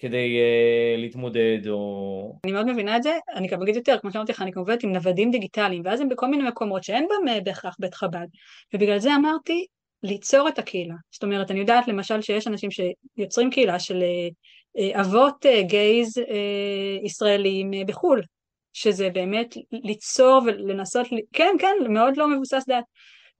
[0.00, 2.38] כדי uh, להתמודד או...
[2.44, 4.92] אני מאוד מבינה את זה, אני גם אגיד יותר, כמו שאמרתי לך, אני עובדת עם
[4.92, 8.26] נוודים דיגיטליים, ואז הם בכל מיני מקומות שאין בהם אה, בהכרח בית חב"ד,
[8.74, 9.66] ובגלל זה אמרתי
[10.02, 10.94] ליצור את הקהילה.
[11.10, 14.02] זאת אומרת, אני יודעת למשל שיש אנשים שיוצרים קהילה של
[14.78, 18.22] uh, אבות uh, גייז uh, ישראלים uh, בחו"ל,
[18.72, 22.84] שזה באמת ליצור ולנסות, כן, כן, מאוד לא מבוסס דעת.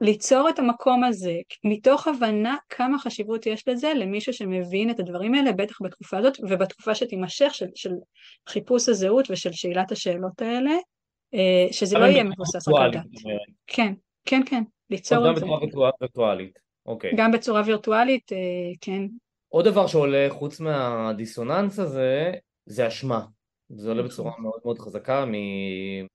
[0.01, 1.35] ליצור את המקום הזה
[1.65, 6.95] מתוך הבנה כמה חשיבות יש לזה למישהו שמבין את הדברים האלה בטח בתקופה הזאת ובתקופה
[6.95, 7.91] שתימשך של, של
[8.49, 10.73] חיפוש הזהות ושל שאלת השאלות האלה
[11.35, 13.01] אה, שזה לא יהיה מבוסס רק על דת.
[13.67, 13.93] כן,
[14.25, 15.47] כן, כן, ליצור את זה.
[15.47, 17.13] גם בצורה וירטואלית, אוקיי.
[17.17, 18.39] גם בצורה וירטואלית, אה,
[18.81, 19.03] כן.
[19.49, 22.33] עוד דבר שעולה חוץ מהדיסוננס הזה
[22.67, 23.25] זה אשמה.
[23.69, 25.25] זה עולה בצורה מאוד מאוד חזקה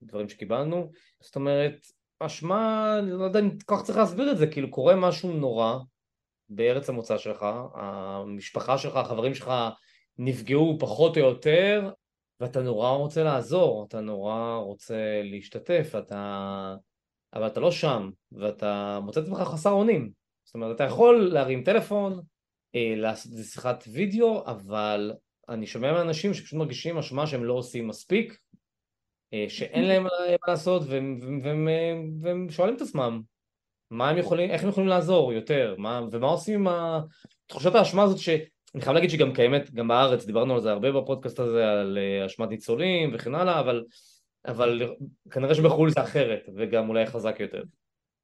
[0.02, 0.92] מדברים שקיבלנו.
[1.20, 1.88] זאת אומרת,
[2.20, 5.78] אשמה, אני לא יודע אם כל כך צריך להסביר את זה, כאילו קורה משהו נורא
[6.50, 9.52] בארץ המוצא שלך, המשפחה שלך, החברים שלך
[10.18, 11.92] נפגעו פחות או יותר,
[12.40, 16.76] ואתה נורא רוצה לעזור, אתה נורא רוצה להשתתף, אתה...
[17.34, 20.12] אבל אתה לא שם, ואתה מוצא את עצמך חסר אונים.
[20.44, 22.22] זאת אומרת, אתה יכול להרים טלפון,
[22.76, 25.14] אה, לעשות שיחת וידאו, אבל
[25.50, 28.38] אני שומע מאנשים שפשוט מרגישים אשמה שהם לא עושים מספיק,
[29.48, 30.10] שאין להם מה
[30.48, 31.20] לעשות והם,
[32.22, 33.22] והם, שואלים את עצמם
[33.92, 37.02] מה הם יכולים, איך הם יכולים לעזור יותר, מה, ומה עושים עם
[37.48, 40.92] תחושת האשמה הזאת שאני חייב להגיד שהיא גם קיימת גם בארץ, דיברנו על זה הרבה
[40.92, 43.84] בפודקאסט הזה, על אה, אשמת ניצולים וכן הלאה, אבל,
[44.46, 44.82] אבל
[45.32, 47.64] כנראה שבחו"ל זה אחרת וגם אולי חזק יותר.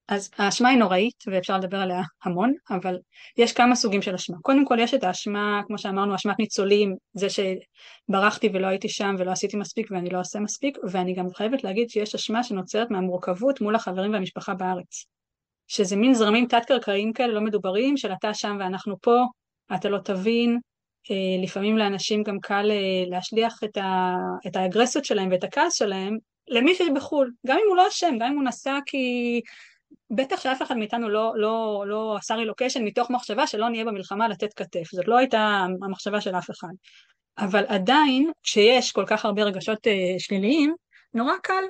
[0.09, 2.97] אז האשמה היא נוראית ואפשר לדבר עליה המון, אבל
[3.37, 4.37] יש כמה סוגים של אשמה.
[4.41, 9.31] קודם כל יש את האשמה, כמו שאמרנו, אשמת ניצולים, זה שברחתי ולא הייתי שם ולא
[9.31, 13.75] עשיתי מספיק ואני לא עושה מספיק, ואני גם חייבת להגיד שיש אשמה שנוצרת מהמורכבות מול
[13.75, 15.05] החברים והמשפחה בארץ.
[15.67, 19.23] שזה מין זרמים תת-קרקעיים כאלה לא מדוברים, של אתה שם ואנחנו פה,
[19.75, 20.59] אתה לא תבין,
[21.11, 24.15] אה, לפעמים לאנשים גם קל אה, להשליך את, ה,
[24.47, 26.17] את האגרסיות שלהם ואת הכעס שלהם
[26.49, 29.41] למי שבחו"ל, גם אם הוא לא אשם, גם אם הוא נסע כי
[30.11, 34.53] בטח שאף אחד מאיתנו לא, לא, לא עשה רילוקיישן מתוך מחשבה שלא נהיה במלחמה לתת
[34.53, 36.73] כתף, זאת לא הייתה המחשבה של אף אחד.
[37.37, 40.75] אבל עדיין, כשיש כל כך הרבה רגשות uh, שליליים,
[41.13, 41.63] נורא קל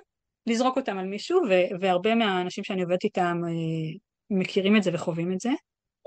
[0.48, 3.98] לזרוק אותם על מישהו, ו- והרבה מהאנשים שאני עובדת איתם uh,
[4.30, 5.50] מכירים את זה וחווים את זה.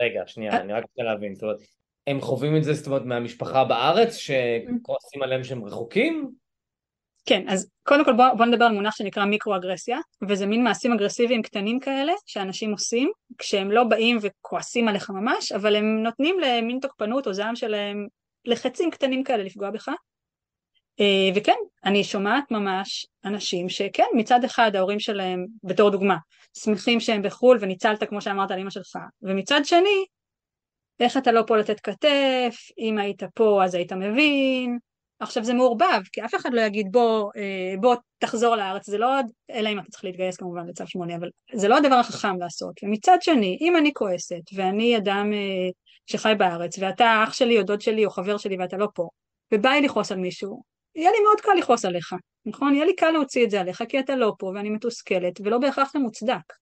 [0.00, 1.58] רגע, שנייה, אני רק רוצה להבין, זאת אומרת,
[2.06, 6.32] הם חווים את זה, זאת אומרת, מהמשפחה בארץ, שכועסים עליהם שהם רחוקים?
[7.26, 11.42] כן, אז קודם כל בוא, בוא נדבר על מונח שנקרא מיקרו-אגרסיה, וזה מין מעשים אגרסיביים
[11.42, 17.26] קטנים כאלה שאנשים עושים, כשהם לא באים וכועסים עליך ממש, אבל הם נותנים למין תוקפנות
[17.26, 18.06] או זעם שלהם
[18.44, 19.88] לחצים קטנים כאלה לפגוע בך.
[21.00, 26.16] אה, וכן, אני שומעת ממש אנשים שכן, מצד אחד ההורים שלהם, בתור דוגמה,
[26.58, 30.04] שמחים שהם בחו"ל וניצלת כמו שאמרת על אמא שלך, ומצד שני,
[31.00, 34.78] איך אתה לא פה לתת כתף, אם היית פה אז היית מבין,
[35.22, 39.08] עכשיו זה מעורבב, כי אף אחד לא יגיד בוא, אה, בוא תחזור לארץ, זה לא,
[39.50, 42.74] אלא אם אתה צריך להתגייס כמובן לצו שמונה, אבל זה לא הדבר החכם לעשות.
[42.82, 45.70] ומצד שני, אם אני כועסת, ואני אדם אה,
[46.06, 49.08] שחי בארץ, ואתה אח שלי או דוד שלי או חבר שלי ואתה לא פה,
[49.54, 50.62] ובא לי לכעוס על מישהו,
[50.96, 52.14] יהיה לי מאוד קל לכעוס עליך,
[52.46, 52.74] נכון?
[52.74, 55.92] יהיה לי קל להוציא את זה עליך, כי אתה לא פה ואני מתוסכלת, ולא בהכרח
[55.92, 56.61] זה מוצדק.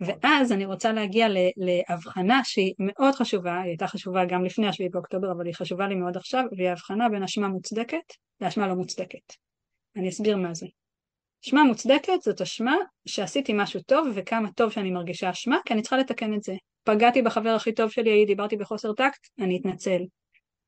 [0.00, 5.32] ואז אני רוצה להגיע להבחנה שהיא מאוד חשובה, היא הייתה חשובה גם לפני השביעי באוקטובר,
[5.32, 9.32] אבל היא חשובה לי מאוד עכשיו, והיא הבחנה בין אשמה מוצדקת לאשמה לא מוצדקת.
[9.96, 10.66] אני אסביר מה זה.
[11.44, 15.96] אשמה מוצדקת זאת אשמה שעשיתי משהו טוב וכמה טוב שאני מרגישה אשמה, כי אני צריכה
[15.96, 16.54] לתקן את זה.
[16.84, 20.02] פגעתי בחבר הכי טוב שלי, דיברתי בחוסר טקט, אני אתנצל.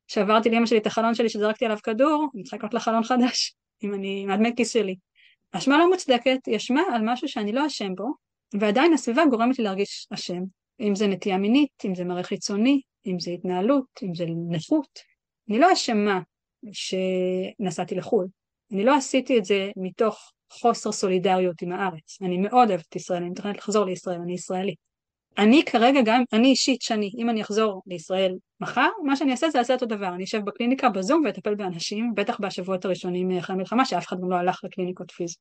[0.07, 3.93] שברתי לאמא שלי את החלון שלי שזרקתי עליו כדור, אני צריכה לקנות לחלון חדש, אם
[3.93, 4.95] אני, מהדמי כיס שלי.
[5.51, 8.13] אשמה לא מוצדקת היא אשמה על משהו שאני לא אשם בו,
[8.59, 10.43] ועדיין הסביבה גורמת לי להרגיש אשם,
[10.79, 14.99] אם זה נטייה מינית, אם זה מראה חיצוני, אם זה התנהלות, אם זה נכות.
[15.49, 16.19] אני לא אשמה
[16.71, 18.27] שנסעתי לחו"ל,
[18.71, 23.21] אני לא עשיתי את זה מתוך חוסר סולידריות עם הארץ, אני מאוד אוהבת את ישראל,
[23.21, 24.77] אני מתכננת לחזור לישראל, אני ישראלית.
[25.37, 29.59] אני כרגע גם, אני אישית שאני, אם אני אחזור לישראל מחר, מה שאני אעשה זה
[29.59, 34.07] אעשה אותו דבר, אני אשב בקליניקה בזום ואטפל באנשים, בטח בשבועות הראשונים אחרי המלחמה, שאף
[34.07, 35.37] אחד גם לא הלך לקליניקות פיזיות.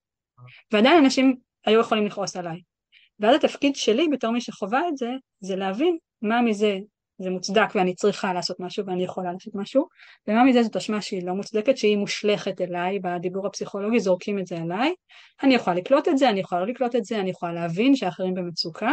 [0.72, 2.60] ועדיין אנשים היו יכולים לכעוס עליי,
[3.20, 6.78] ואז התפקיד שלי בתור מי שחווה את זה, זה להבין מה מזה
[7.18, 9.86] זה מוצדק ואני צריכה לעשות משהו ואני יכולה לעשות משהו,
[10.28, 14.56] ומה מזה זאת אשמה שהיא לא מוצדקת, שהיא מושלכת אליי, בדיבור הפסיכולוגי זורקים את זה
[14.56, 14.94] עליי,
[15.42, 18.34] אני יכולה לקלוט את זה, אני יכולה לא לקלוט את זה, אני יכולה להבין שאחרים
[18.34, 18.92] במצוקה,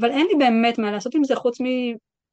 [0.00, 1.58] אבל אין לי באמת מה לעשות עם זה חוץ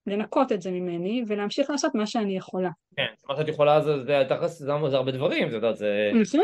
[0.07, 2.69] מלנקות את זה ממני ולהמשיך לעשות מה שאני יכולה.
[2.95, 6.25] כן, מה שאת יכולה זה, זה, זה, זה, זה הרבה דברים, זה, זה, נכון.
[6.25, 6.37] זה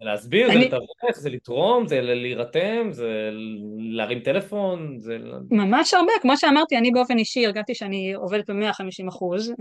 [0.00, 0.60] להסביר, אני...
[0.60, 3.30] זה לתווך, זה לתרום, זה להירתם, זה
[3.78, 5.18] להרים טלפון, זה...
[5.50, 9.52] ממש הרבה, כמו שאמרתי, אני באופן אישי הרגשתי שאני עובדת ב-150 אחוז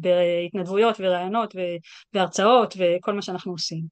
[0.00, 1.54] בהתנדבויות ורעיונות
[2.14, 3.82] והרצאות וכל מה שאנחנו עושים.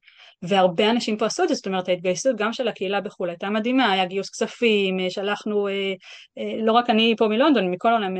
[0.47, 3.91] והרבה אנשים פה עשו את זה, זאת אומרת ההתגייסות גם של הקהילה בחו"ל הייתה מדהימה,
[3.91, 5.93] היה גיוס כספים, שלחנו, אה,
[6.37, 8.13] אה, לא רק אני פה מלונדון, מכל העולם,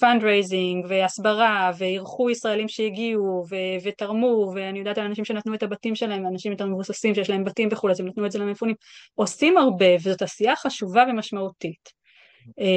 [0.00, 3.44] fundraising אה, והסברה, ואירחו ישראלים שהגיעו
[3.84, 7.68] ותרמו, ואני יודעת על אנשים שנתנו את הבתים שלהם, אנשים יותר מבוססים שיש להם בתים
[7.72, 8.74] וכולי, אז הם נתנו את זה למפונים,
[9.14, 12.04] עושים הרבה, וזאת עשייה חשובה ומשמעותית,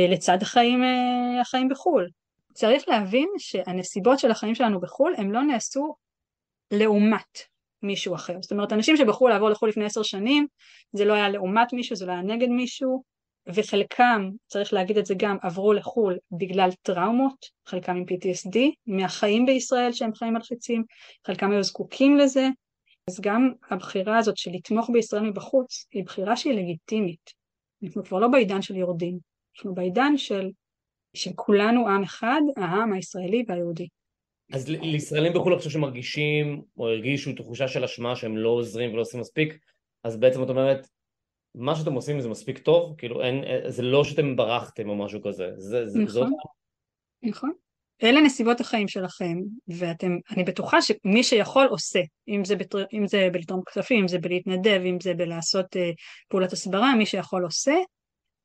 [0.10, 0.84] לצד החיים,
[1.42, 2.08] החיים בחו"ל.
[2.54, 5.96] צריך להבין שהנסיבות של החיים שלנו בחו"ל הם לא נעשו
[6.72, 8.38] לעומת מישהו אחר.
[8.42, 10.48] זאת אומרת, אנשים שבחרו לעבור לחו"ל לפני עשר שנים,
[10.92, 13.04] זה לא היה לעומת מישהו, זה לא היה נגד מישהו,
[13.54, 19.92] וחלקם, צריך להגיד את זה גם, עברו לחו"ל בגלל טראומות, חלקם עם PTSD, מהחיים בישראל
[19.92, 20.84] שהם חיים מלחיצים,
[21.28, 22.48] חלקם היו זקוקים לזה,
[23.10, 27.32] אז גם הבחירה הזאת של לתמוך בישראל מבחוץ, היא בחירה שהיא לגיטימית.
[27.84, 29.20] אנחנו כבר לא בעידן של יורדים,
[29.56, 30.50] אנחנו בעידן של,
[31.14, 33.88] של כולנו עם אחד, העם הישראלי והיהודי.
[34.54, 39.20] אז לישראלים בחו"ל עכשיו שמרגישים או הרגישו תחושה של אשמה שהם לא עוזרים ולא עושים
[39.20, 39.58] מספיק,
[40.04, 40.88] אז בעצם את אומרת,
[41.56, 42.96] מה שאתם עושים זה מספיק טוב?
[42.98, 46.22] כאילו אין, זה לא שאתם ברחתם או משהו כזה, זה, נכון, זה
[47.24, 47.52] נכון.
[48.04, 53.62] אלה נסיבות החיים שלכם, ואני בטוחה שמי שיכול עושה, אם זה, בתר, אם זה בלתרום
[53.66, 55.80] כספים, אם זה בלהתנדב, אם זה בלעשות uh,
[56.30, 57.76] פעולת הסברה, מי שיכול עושה.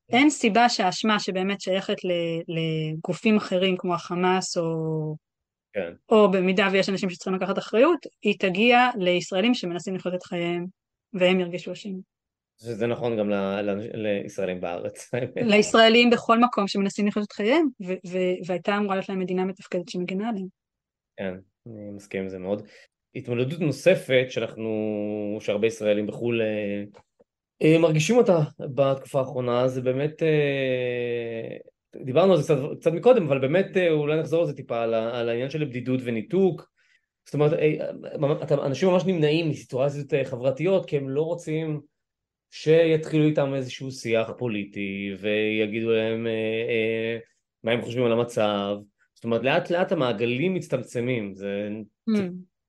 [0.09, 1.95] אין סיבה שהאשמה שבאמת שייכת
[2.47, 5.15] לגופים אחרים כמו החמאס או,
[5.73, 5.93] כן.
[6.09, 10.65] או במידה ויש אנשים שצריכים לקחת אחריות, היא תגיע לישראלים שמנסים לחיות את חייהם
[11.13, 12.13] והם ירגישו אשמים.
[12.61, 15.11] שזה נכון גם ל, ל, לישראלים בארץ.
[15.51, 17.67] לישראלים בכל מקום שמנסים לחיות את חייהם,
[18.47, 20.47] והייתה אמורה להיות להם מדינה מתפקדת שמגנה עליהם.
[21.17, 21.33] כן,
[21.67, 22.67] אני מסכים עם זה מאוד.
[23.15, 24.71] התמודדות נוספת שאנחנו,
[25.41, 26.83] שהרבה ישראלים בחו"ל אה,
[27.61, 31.57] אה, מרגישים אותה בתקופה האחרונה, זה באמת, אה,
[31.95, 35.29] דיברנו על זה קצת, קצת מקודם, אבל באמת אולי נחזור על זה טיפה, על, על
[35.29, 36.73] העניין של בדידות וניתוק.
[37.25, 37.53] זאת אומרת,
[38.51, 41.81] אנשים ממש נמנעים מסיטואציות חברתיות כי הם לא רוצים
[42.51, 46.31] שיתחילו איתם איזשהו שיח פוליטי ויגידו להם אה,
[46.69, 47.17] אה,
[47.63, 48.77] מה הם חושבים על המצב
[49.13, 51.69] זאת אומרת לאט לאט המעגלים מצטמצמים זה...
[52.09, 52.13] Mm.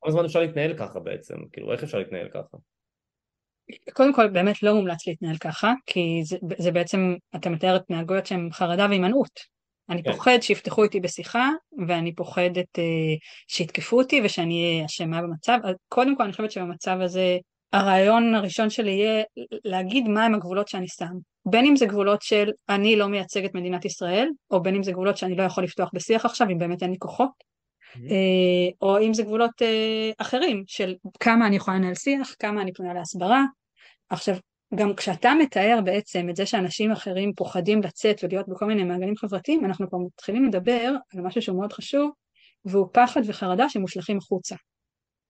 [0.02, 1.34] כמה זמן אפשר להתנהל ככה בעצם?
[1.52, 2.56] כאילו איך אפשר להתנהל ככה?
[3.92, 8.48] קודם כל באמת לא מומלץ להתנהל ככה כי זה, זה בעצם אתה מתאר התנהגויות שהן
[8.53, 9.40] חרדה והימנעות
[9.90, 10.12] אני כן.
[10.12, 11.50] פוחד שיפתחו איתי בשיחה
[11.88, 12.83] ואני פוחדת uh,
[13.48, 17.38] שיתקפו אותי ושאני אהיה אשמה במצב אז קודם כל אני חושבת שבמצב הזה
[17.74, 19.22] הרעיון הראשון שלי יהיה
[19.64, 21.14] להגיד מהם הגבולות שאני שם.
[21.46, 24.92] בין אם זה גבולות של אני לא מייצג את מדינת ישראל, או בין אם זה
[24.92, 27.54] גבולות שאני לא יכול לפתוח בשיח עכשיו, אם באמת אין לי כוחות.
[28.83, 32.94] או אם זה גבולות אה, אחרים, של כמה אני יכולה לנהל שיח, כמה אני פונה
[32.94, 33.44] להסברה.
[34.11, 34.37] עכשיו,
[34.74, 39.64] גם כשאתה מתאר בעצם את זה שאנשים אחרים פוחדים לצאת ולהיות בכל מיני מעגלים חברתיים,
[39.64, 42.11] אנחנו כבר מתחילים לדבר על משהו שהוא מאוד חשוב,
[42.64, 44.57] והוא פחד וחרדה שמושלכים החוצה.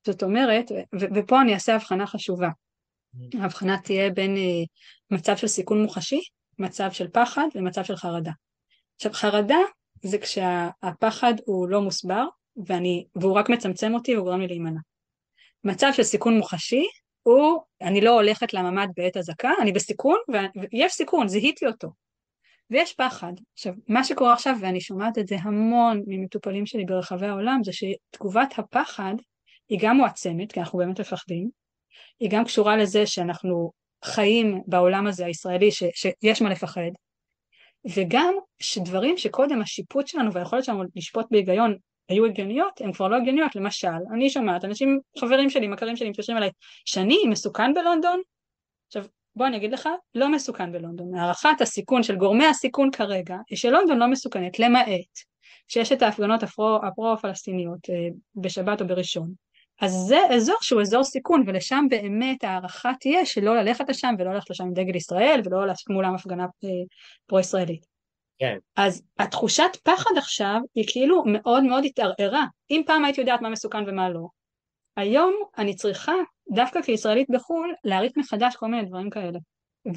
[0.07, 2.49] זאת אומרת, ו- ופה אני אעשה הבחנה חשובה.
[2.49, 3.41] Mm.
[3.41, 4.67] ההבחנה תהיה בין uh,
[5.11, 6.21] מצב של סיכון מוחשי,
[6.59, 8.33] מצב של פחד ומצב של חרדה.
[8.97, 9.59] עכשיו חרדה
[10.03, 12.25] זה כשהפחד הוא לא מוסבר
[12.67, 14.81] ואני, והוא רק מצמצם אותי וגורם לי להימנע.
[15.65, 16.87] מצב של סיכון מוחשי
[17.23, 20.17] הוא, אני לא הולכת לממ"ד בעת אזעקה, אני בסיכון
[20.73, 21.89] ויש סיכון, זיהיתי אותו.
[22.71, 23.33] ויש פחד.
[23.53, 28.55] עכשיו, מה שקורה עכשיו, ואני שומעת את זה המון ממטופלים שלי ברחבי העולם, זה שתגובת
[28.59, 29.15] הפחד
[29.69, 31.51] היא גם מועצמת, כי אנחנו באמת מפחדים,
[32.21, 33.73] היא גם קשורה לזה שאנחנו
[34.05, 36.91] חיים בעולם הזה הישראלי ש, שיש מה לפחד,
[37.95, 41.77] וגם שדברים שקודם השיפוט שלנו והיכולת שלנו לשפוט בהיגיון
[42.09, 46.39] היו הגיוניות, הן כבר לא הגיוניות, למשל, אני שומעת, אנשים, חברים שלי, מכרים שלי, מתקשרים
[46.39, 46.51] אליי,
[46.85, 48.21] שאני מסוכן בלונדון?
[48.87, 49.05] עכשיו,
[49.37, 51.15] בוא אני אגיד לך, לא מסוכן בלונדון.
[51.15, 54.89] הערכת הסיכון של גורמי הסיכון כרגע, היא שלונדון לא מסוכנת, למעט
[55.69, 56.43] שיש את ההפגנות
[56.83, 59.33] הפרו-פלסטיניות אה, בשבת או בראשון,
[59.81, 64.51] אז זה אזור שהוא אזור סיכון ולשם באמת הערכה תהיה שלא ללכת לשם ולא ללכת
[64.51, 66.69] לשם עם דגל ישראל ולא לעשות מולם הפגנה אה,
[67.27, 67.94] פרו-ישראלית.
[68.39, 68.59] כן.
[68.77, 72.47] אז התחושת פחד עכשיו היא כאילו מאוד מאוד התערערה.
[72.71, 74.27] אם פעם הייתי יודעת מה מסוכן ומה לא,
[74.97, 76.13] היום אני צריכה,
[76.55, 79.39] דווקא כישראלית בחו"ל, להריץ מחדש כל מיני דברים כאלה.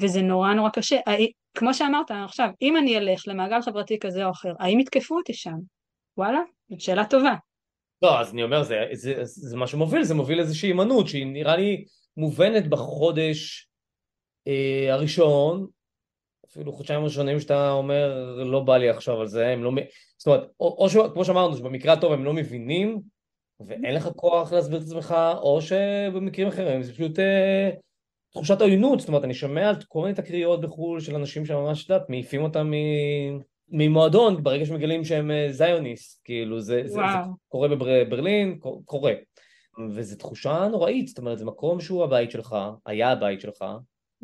[0.00, 0.96] וזה נורא נורא קשה.
[1.54, 5.56] כמו שאמרת עכשיו, אם אני אלך למעגל חברתי כזה או אחר, האם יתקפו אותי שם?
[6.16, 7.34] וואלה, זאת שאלה טובה.
[8.02, 11.26] לא, אז אני אומר, זה, זה, זה, זה מה שמוביל, זה מוביל איזושהי הימנעות שהיא
[11.26, 11.84] נראה לי
[12.16, 13.68] מובנת בחודש
[14.48, 15.66] אה, הראשון,
[16.50, 19.70] אפילו חודשיים ראשונים שאתה אומר, לא בא לי עכשיו על זה, הם לא...
[20.18, 21.12] זאת אומרת, או, או.
[21.12, 23.00] כמו שאמרנו, שבמקרה הטוב הם לא מבינים,
[23.60, 27.70] ואין לך כוח להסביר את עצמך, או שבמקרים אחרים זה פשוט אה,
[28.32, 31.90] תחושת עוינות, זאת אומרת, אני שומע על כל מיני תקריות בחו"ל של אנשים שממש, את
[31.90, 32.74] יודעת, מעיפים אותם מ...
[33.70, 37.00] ממועדון ברגע שמגלים שהם אה, זיוניסט, כאילו זה, זה, זה
[37.48, 39.12] קורה בברלין, קורה.
[39.94, 42.56] וזו תחושה נוראית, זאת אומרת זה מקום שהוא הבית שלך,
[42.86, 43.64] היה הבית שלך,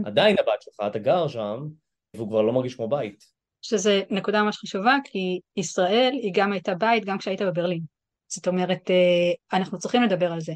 [0.05, 1.67] עדיין הבית שלך, אתה גר שם,
[2.15, 3.25] והוא כבר לא מרגיש כמו בית.
[3.63, 7.81] שזה נקודה ממש חשובה, כי ישראל היא גם הייתה בית גם כשהיית בברלין.
[8.29, 10.53] זאת אומרת, אה, אנחנו צריכים לדבר על זה.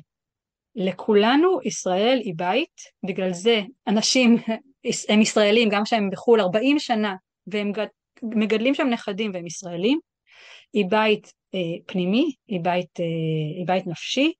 [0.75, 4.37] לכולנו ישראל היא בית, בגלל זה אנשים
[5.09, 7.15] הם ישראלים, גם כשהם בחו"ל 40 שנה,
[7.47, 7.73] והם
[8.23, 9.99] מגדלים שם נכדים והם ישראלים,
[10.73, 13.05] היא בית אה, פנימי, היא בית, אה,
[13.59, 14.33] היא בית נפשי,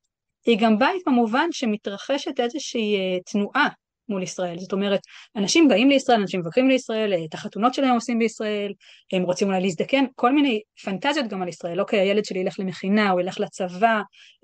[0.47, 3.69] היא גם בית במובן שמתרחשת איזושהי אה, תנועה
[4.09, 5.01] מול ישראל, זאת אומרת
[5.37, 8.73] אנשים באים לישראל, אנשים מבקרים לישראל, אה, את החתונות שלהם עושים בישראל,
[9.13, 13.11] הם רוצים אולי להזדקן, כל מיני פנטזיות גם על ישראל, אוקיי הילד שלי ילך למכינה,
[13.11, 14.01] הוא ילך לצבא,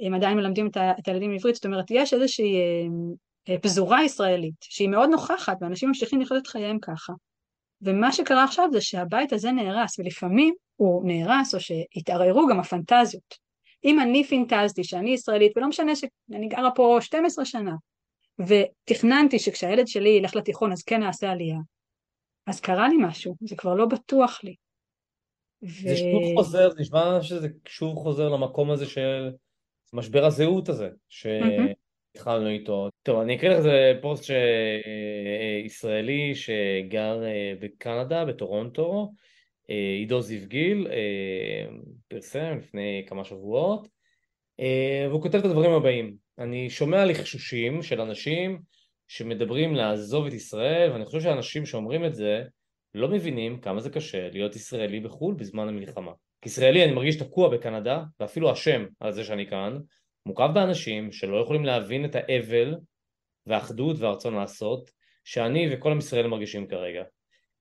[0.06, 2.86] הם עדיין מלמדים את, את הילדים בעברית, זאת אומרת יש איזושהי אה,
[3.48, 7.12] אה, פזורה ישראלית שהיא מאוד נוכחת ואנשים ממשיכים לחיות את חייהם ככה.
[7.82, 13.44] ומה שקרה עכשיו זה שהבית הזה נהרס, ולפעמים הוא נהרס או שהתערערו גם הפנטזיות.
[13.84, 17.72] אם אני פינטזתי שאני ישראלית, ולא משנה שאני גרה פה 12 שנה,
[18.38, 21.58] ותכננתי שכשהילד שלי ילך לתיכון אז כן נעשה עלייה,
[22.46, 24.54] אז קרה לי משהו, זה כבר לא בטוח לי.
[25.62, 25.88] ו...
[25.88, 29.30] זה שוב חוזר, זה נשמע שזה שוב חוזר למקום הזה של
[29.92, 32.88] משבר הזהות הזה, שהתחלנו איתו.
[33.02, 34.24] טוב, אני אקריא לך איזה פוסט
[35.64, 39.12] ישראלי שגר אה, בקנדה, בטורונטו,
[39.70, 41.66] אה, עידו זיו גיל, אה,
[42.08, 43.88] פרסם לפני כמה שבועות,
[45.08, 48.60] והוא כותב את הדברים הבאים: אני שומע לחשושים של אנשים
[49.08, 52.42] שמדברים לעזוב את ישראל, ואני חושב שאנשים שאומרים את זה
[52.94, 56.12] לא מבינים כמה זה קשה להיות ישראלי בחו"ל בזמן המלחמה.
[56.42, 59.78] כישראלי אני מרגיש תקוע בקנדה, ואפילו אשם על זה שאני כאן,
[60.26, 62.74] מוקף באנשים שלא יכולים להבין את האבל
[63.46, 64.90] והאחדות והרצון לעשות,
[65.24, 67.02] שאני וכל עם ישראל מרגישים כרגע.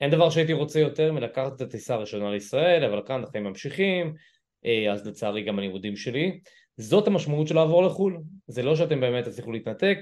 [0.01, 4.13] אין דבר שהייתי רוצה יותר מלקחת את הטיסה הראשונה לישראל, אבל כאן החיים ממשיכים,
[4.65, 6.39] אה, אז לצערי גם הלימודים שלי.
[6.77, 8.17] זאת המשמעות של לעבור לחו"ל.
[8.47, 9.97] זה לא שאתם באמת תצליחו להתנתק,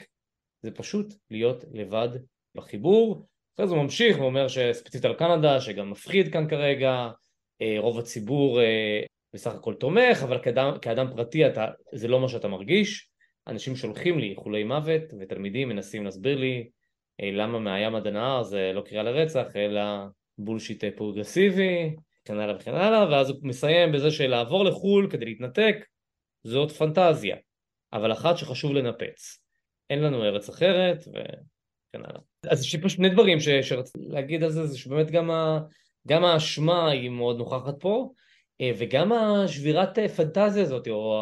[0.61, 2.09] זה פשוט להיות לבד
[2.55, 3.27] בחיבור.
[3.55, 7.09] אחרי זה הוא ממשיך ואומר שספציפית על קנדה, שגם מפחיד כאן כרגע,
[7.61, 9.01] אה, רוב הציבור אה,
[9.33, 13.07] בסך הכל תומך, אבל כאדם, כאדם פרטי אתה, זה לא מה שאתה מרגיש.
[13.47, 16.69] אנשים שולחים לי איחולי מוות, ותלמידים מנסים להסביר לי
[17.21, 19.81] אה, למה מהים עד הנהר זה לא קריאה לרצח, אלא
[20.37, 25.75] bullshit פרוגרסיבי, וכן הלאה וכן הלאה, ואז הוא מסיים בזה שלעבור לחו"ל כדי להתנתק,
[26.43, 27.35] זאת פנטזיה,
[27.93, 29.41] אבל אחת שחשוב לנפץ.
[29.89, 32.21] אין לנו ארץ אחרת, וכן הלאה.
[32.49, 35.59] אז יש לי פה שני דברים שרציתי להגיד על זה, זה שבאמת גם, ה...
[36.07, 38.11] גם האשמה היא מאוד נוכחת פה,
[38.61, 41.21] אה, וגם השבירת אה, פנטזיה הזאת, או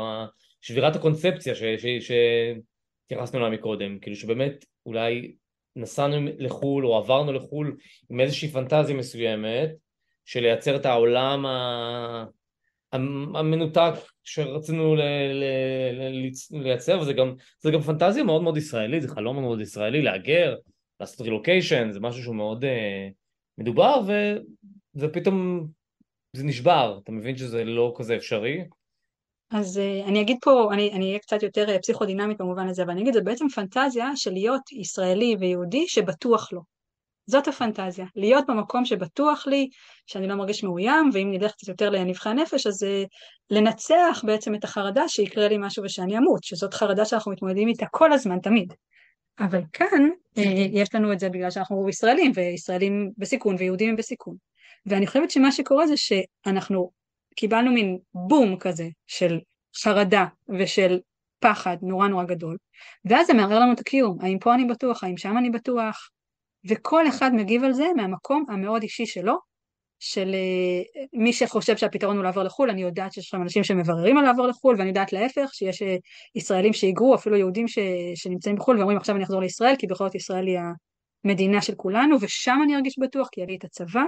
[0.62, 5.36] שבירת הקונספציה שהתייחסנו אליה מקודם, כאילו שבאמת אולי
[5.76, 7.78] נסענו לחו"ל או עברנו לחו"ל
[8.10, 9.70] עם איזושהי פנטזיה מסוימת
[10.26, 11.46] של לייצר את העולם
[13.36, 13.94] המנותק
[14.30, 15.02] שרצינו ל-
[15.34, 17.36] ל- ל- לייצר וזה גם,
[17.74, 20.56] גם פנטזיה מאוד מאוד ישראלית, זה חלום מאוד ישראלי להגר,
[21.00, 22.68] לעשות רילוקיישן, זה משהו שהוא מאוד uh,
[23.58, 24.12] מדובר ו,
[24.96, 25.68] ופתאום
[26.36, 28.64] זה נשבר, אתה מבין שזה לא כזה אפשרי?
[29.52, 33.02] אז uh, אני אגיד פה, אני אהיה קצת יותר uh, פסיכודינמית במובן הזה, אבל אני
[33.02, 36.62] אגיד, זה בעצם פנטזיה של להיות ישראלי ויהודי שבטוח לו.
[37.30, 39.70] זאת הפנטזיה, להיות במקום שבטוח לי,
[40.06, 43.08] שאני לא מרגיש מאוים, ואם נלך קצת יותר לנבחי הנפש, אז uh,
[43.50, 48.14] לנצח בעצם את החרדה שיקרה לי משהו ושאני אמות, שזאת חרדה שאנחנו מתמודדים איתה כל
[48.14, 48.74] הזמן, תמיד.
[49.40, 54.36] אבל כאן uh, יש לנו את זה בגלל שאנחנו ישראלים, וישראלים בסיכון ויהודים הם בסיכון.
[54.86, 56.92] ואני חושבת שמה שקורה זה שאנחנו
[57.36, 59.40] קיבלנו מין בום כזה של
[59.84, 60.26] חרדה
[60.60, 61.00] ושל
[61.40, 62.58] פחד נורא נורא גדול,
[63.06, 66.10] ואז זה מערער לנו את הקיום, האם פה אני בטוח, האם שם אני בטוח,
[66.66, 69.50] וכל אחד מגיב על זה מהמקום המאוד אישי שלו,
[70.00, 74.24] של אה, מי שחושב שהפתרון הוא לעבור לחו"ל, אני יודעת שיש שם אנשים שמבררים על
[74.24, 75.96] לעבור לחו"ל, ואני יודעת להפך, שיש אה,
[76.36, 77.80] ישראלים שהיגרו, אפילו יהודים ש...
[78.16, 80.60] שנמצאים בחו"ל ואומרים עכשיו אני אחזור לישראל, כי בכל זאת ישראל היא
[81.26, 84.04] המדינה של כולנו, ושם אני ארגיש בטוח כי יהיה לי את הצבא,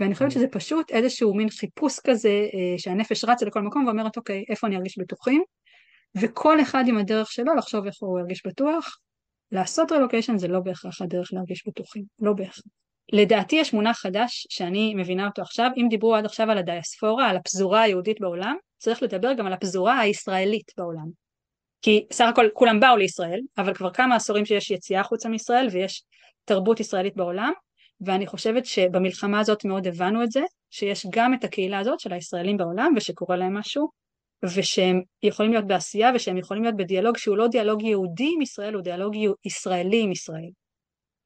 [0.00, 4.44] ואני חושבת שזה פשוט איזשהו מין חיפוש כזה אה, שהנפש רצה לכל מקום ואומרת אוקיי
[4.48, 5.42] איפה אני ארגיש בטוחים?
[6.20, 8.98] וכל אחד עם הדרך שלו לחשוב איך הוא ירגיש בטוח
[9.52, 12.64] לעשות רלוקיישן זה לא בהכרח הדרך להרגיש בטוחים, לא בהכרח.
[13.12, 17.36] לדעתי יש מונח חדש שאני מבינה אותו עכשיו, אם דיברו עד עכשיו על הדייספורה, על
[17.36, 21.26] הפזורה היהודית בעולם, צריך לדבר גם על הפזורה הישראלית בעולם.
[21.82, 26.02] כי סך הכל כולם באו לישראל, אבל כבר כמה עשורים שיש יציאה חוצה מישראל ויש
[26.44, 27.52] תרבות ישראלית בעולם,
[28.00, 32.56] ואני חושבת שבמלחמה הזאת מאוד הבנו את זה, שיש גם את הקהילה הזאת של הישראלים
[32.56, 33.88] בעולם ושקורה להם משהו,
[34.54, 38.82] ושהם יכולים להיות בעשייה ושהם יכולים להיות בדיאלוג שהוא לא דיאלוג יהודי עם ישראל, הוא
[38.82, 40.50] דיאלוג ישראלי עם ישראל.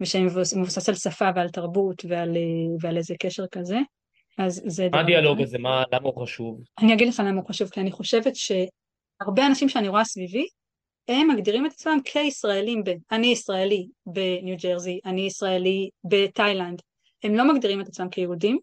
[0.01, 2.37] ושהם מבוסס על שפה ועל תרבות ועל,
[2.81, 3.79] ועל איזה קשר כזה.
[4.39, 4.89] אז זה...
[4.93, 5.59] מה הדיאלוג הזה?
[5.59, 6.61] מה, למה הוא חשוב?
[6.79, 10.47] אני אגיד לך למה הוא חשוב, כי אני חושבת שהרבה אנשים שאני רואה סביבי,
[11.09, 12.91] הם מגדירים את עצמם כישראלים ב...
[13.13, 16.83] אני ישראלי בניו ג'רזי, אני ישראלי בתאילנד.
[17.23, 18.59] הם לא מגדירים את עצמם כיהודים,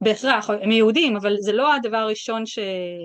[0.00, 2.58] בהכרח, הם יהודים, אבל זה לא הדבר הראשון ש...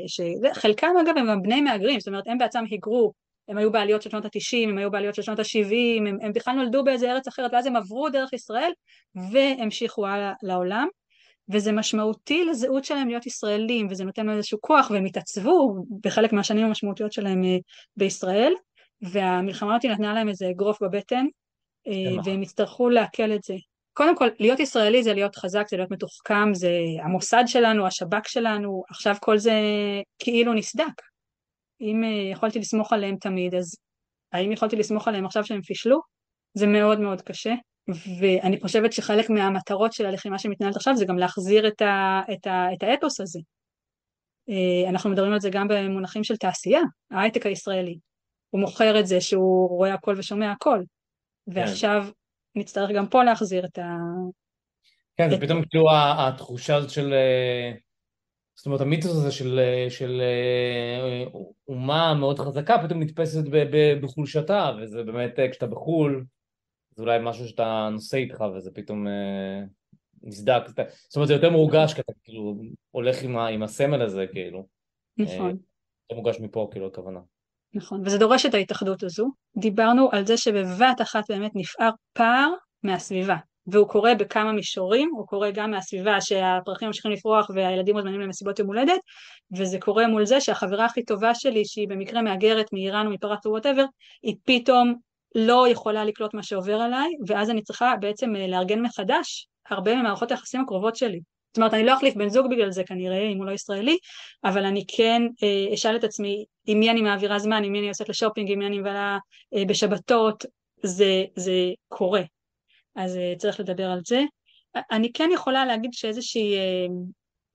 [0.08, 0.22] ש...
[0.54, 3.14] חלקם אגב הם בני מהגרים, זאת אומרת הם בעצמם היגרו,
[3.48, 6.56] הם היו בעליות של שנות התשעים, הם היו בעליות של שנות השבעים, הם, הם בכלל
[6.56, 8.72] נולדו באיזה ארץ אחרת ואז הם עברו דרך ישראל
[9.32, 10.88] והמשיכו הלאה לעולם
[11.50, 16.66] וזה משמעותי לזהות שלהם להיות ישראלים וזה נותן להם איזשהו כוח והם התעצבו בחלק מהשנים
[16.66, 17.58] המשמעותיות שלהם אה,
[17.98, 18.54] בישראל
[19.02, 21.26] והמלחמה הזאת נתנה להם איזה אגרוף בבטן
[21.88, 23.56] אה, והם יצטרכו לעכל את זה.
[23.94, 26.72] קודם כל להיות ישראלי זה להיות חזק, זה להיות מתוחכם, זה
[27.04, 29.54] המוסד שלנו, השב"כ שלנו, עכשיו כל זה
[30.20, 31.02] כאילו נסדק.
[31.82, 33.76] אם אה, יכולתי לסמוך עליהם תמיד אז
[34.32, 36.00] האם יכולתי לסמוך עליהם עכשיו שהם פישלו?
[36.54, 37.54] זה מאוד מאוד קשה
[38.20, 42.74] ואני חושבת שחלק מהמטרות של הלחימה שמתנהלת עכשיו זה גם להחזיר את, ה, את, ה,
[42.74, 43.40] את האתוס הזה.
[44.50, 46.82] אה, אנחנו מדברים על זה גם במונחים של תעשייה,
[47.12, 47.98] ההייטק הישראלי.
[48.50, 50.84] הוא מוכר את זה שהוא רואה הכל ושומע הכל,
[51.48, 52.12] ועכשיו כן.
[52.56, 53.98] נצטרך גם פה להחזיר את ה...
[55.18, 55.86] כן, זה פתאום כאילו
[56.18, 57.14] התחושה הזאת של...
[57.14, 57.72] אה,
[58.56, 60.22] זאת אומרת, המיתוס הזה של, של
[61.68, 63.44] אומה מאוד חזקה פתאום נתפסת
[64.02, 66.26] בחולשתה, וזה באמת, כשאתה בחו"ל,
[66.96, 69.08] זה אולי משהו שאתה נושא איתך וזה פתאום
[70.24, 70.62] נסדק,
[71.08, 72.56] זאת אומרת זה יותר מורגש כי אתה כאילו
[72.92, 74.68] הולך עם, עם הסמל הזה כאילו.
[75.18, 75.58] נכון.
[76.10, 77.20] זה מורגש מפה כאילו הכוונה.
[77.74, 79.30] נכון, וזה דורש את ההתאחדות הזו.
[79.58, 82.50] דיברנו על זה שבבת אחת באמת נפער פער
[82.84, 83.36] מהסביבה,
[83.68, 88.68] והוא קורה בכמה מישורים, הוא קורה גם מהסביבה שהפרחים ממשיכים לפרוח והילדים מוזמנים למסיבות יום
[88.68, 89.00] הולדת,
[89.58, 93.52] וזה קורה מול זה שהחברה הכי טובה שלי, שהיא במקרה מהגרת מאיראן או מפרס או
[93.52, 93.86] whatever,
[94.24, 94.96] היא פתאום
[95.36, 100.32] לא יכולה לקלוט מה שעובר עליי, ואז אני צריכה בעצם אה, לארגן מחדש הרבה ממערכות
[100.32, 101.20] היחסים הקרובות שלי.
[101.54, 103.98] זאת אומרת, אני לא אחליף בן זוג בגלל זה כנראה, אם הוא לא ישראלי,
[104.44, 107.88] אבל אני כן אה, אשאל את עצמי עם מי אני מעבירה זמן, עם מי אני
[107.88, 109.18] יוצאת לשופינג, עם מי אני מבלה
[109.56, 110.46] אה, בשבתות,
[110.84, 111.54] זה, זה
[111.88, 112.22] קורה.
[112.96, 114.24] אז אה, צריך לדבר על זה.
[114.92, 116.86] אני כן יכולה להגיד שאיזושהי, אה,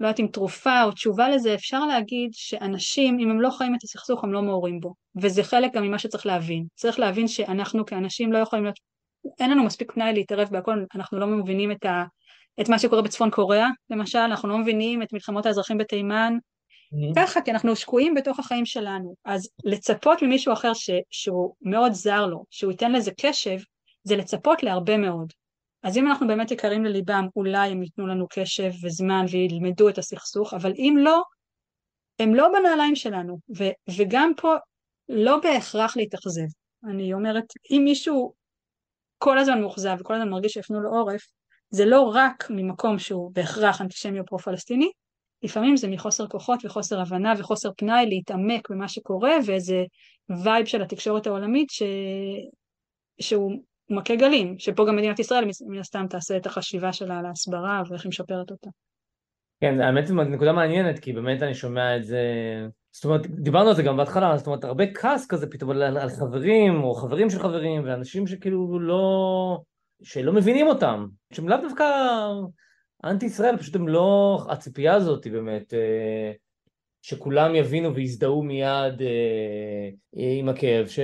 [0.01, 3.85] לא יודעת אם תרופה או תשובה לזה, אפשר להגיד שאנשים, אם הם לא חיים את
[3.85, 4.95] הסכסוך, הם לא מעורים בו.
[5.23, 6.65] וזה חלק גם ממה שצריך להבין.
[6.75, 8.79] צריך להבין שאנחנו כאנשים לא יכולים להיות,
[9.41, 12.05] אין לנו מספיק פנאי להתערב בהכל, אנחנו לא מבינים את ה...
[12.61, 17.15] את מה שקורה בצפון קוריאה, למשל, אנחנו לא מבינים את מלחמות האזרחים בתימן, mm-hmm.
[17.17, 19.15] ככה, כי אנחנו שקועים בתוך החיים שלנו.
[19.25, 23.59] אז לצפות ממישהו אחר ש, שהוא מאוד זר לו, שהוא ייתן לזה קשב,
[24.05, 25.33] זה לצפות להרבה מאוד.
[25.83, 30.55] אז אם אנחנו באמת יקרים לליבם, אולי הם ייתנו לנו קשב וזמן וילמדו את הסכסוך,
[30.55, 31.23] אבל אם לא,
[32.19, 33.65] הם לא בנעליים שלנו, ו,
[33.97, 34.55] וגם פה
[35.09, 36.47] לא בהכרח להתאכזב.
[36.91, 38.33] אני אומרת, אם מישהו
[39.19, 41.27] כל הזמן מאוכזב וכל הזמן מרגיש שהפנו לו עורף,
[41.71, 44.91] זה לא רק ממקום שהוא בהכרח אנטישמי או פרו-פלסטיני,
[45.43, 49.85] לפעמים זה מחוסר כוחות וחוסר הבנה וחוסר פנאי להתעמק במה שקורה ואיזה
[50.45, 51.83] vibe של התקשורת העולמית ש...
[53.21, 53.53] שהוא
[53.91, 58.05] מכה גלים, שפה גם מדינת ישראל מן הסתם תעשה את החשיבה שלה על ההסברה ואיך
[58.05, 58.71] היא משפרת אותה.
[59.61, 62.23] כן, האמת זו נקודה מעניינת, כי באמת אני שומע את זה,
[62.93, 66.09] זאת אומרת, דיברנו על זה גם בהתחלה, זאת אומרת, הרבה כעס כזה פתאום על, על
[66.09, 69.59] חברים, או חברים של חברים, ואנשים שכאילו לא,
[70.03, 71.85] שלא מבינים אותם, שהם לאו דווקא
[73.05, 76.33] אנטי ישראל, פשוט הם לא, הציפייה הזאת היא באמת, אה,
[77.03, 79.89] שכולם יבינו ויזדהו מיד אה,
[80.39, 80.99] עם הכאב, ש...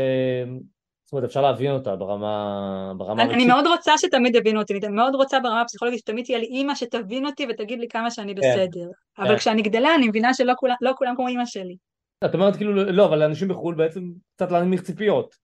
[1.05, 4.95] זאת אומרת אפשר להבין אותה ברמה, ברמה אני, אני מאוד רוצה שתמיד יבינו אותי, אני
[4.97, 8.41] מאוד רוצה ברמה הפסיכולוגית שתמיד תהיה לי אימא שתבין אותי ותגיד לי כמה שאני כן,
[8.41, 9.23] בסדר, כן.
[9.23, 11.77] אבל כשאני גדלה אני מבינה שלא כולם, לא כולם כמו אימא שלי.
[12.25, 14.01] את אומרת כאילו לא, אבל לאנשים בחו"ל בעצם
[14.37, 15.35] קצת להנמיך ציפיות.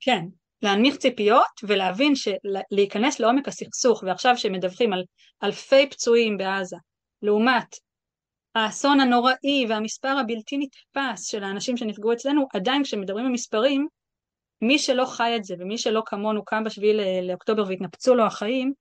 [0.00, 0.24] כן,
[0.62, 5.02] להנמיך ציפיות ולהבין שלהיכנס לעומק הסכסוך ועכשיו שמדווחים על
[5.42, 6.76] אלפי פצועים בעזה
[7.22, 7.76] לעומת
[8.54, 13.88] האסון הנוראי והמספר הבלתי נתפס של האנשים שנפגעו אצלנו עדיין כשמדברים על מספרים
[14.62, 18.72] מי שלא חי את זה ומי שלא כמונו קם בשביעי לאוקטובר והתנפצו לו החיים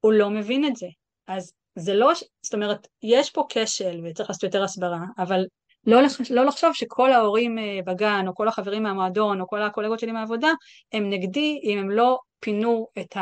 [0.00, 0.86] הוא לא מבין את זה.
[1.28, 5.44] אז זה לא, זאת אומרת יש פה כשל וצריך לעשות יותר הסברה אבל
[5.86, 6.12] לא, לח...
[6.30, 10.48] לא לחשוב שכל ההורים אה, בגן או כל החברים מהמועדון או כל הקולגות שלי מהעבודה
[10.92, 13.16] הם נגדי אם הם לא פינו את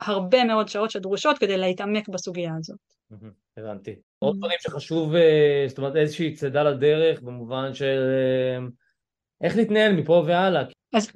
[0.00, 2.78] הרבה מאוד שעות שדרושות כדי להתעמק בסוגיה הזאת.
[3.56, 3.94] הבנתי.
[4.18, 8.66] עוד דברים שחשוב, אה, זאת אומרת איזושהי צידה לדרך במובן של אה,
[9.40, 10.62] איך להתנהל מפה והלאה.
[10.94, 11.10] אז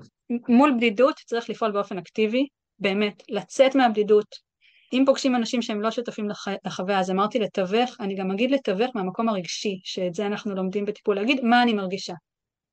[0.49, 2.47] מול בדידות צריך לפעול באופן אקטיבי,
[2.79, 4.27] באמת, לצאת מהבדידות,
[4.95, 6.45] אם פוגשים אנשים שהם לא שותפים לח...
[6.65, 11.17] לחוויה, אז אמרתי לתווך, אני גם אגיד לתווך מהמקום הרגשי, שאת זה אנחנו לומדים בטיפול,
[11.17, 12.15] להגיד מה אני מרגישה.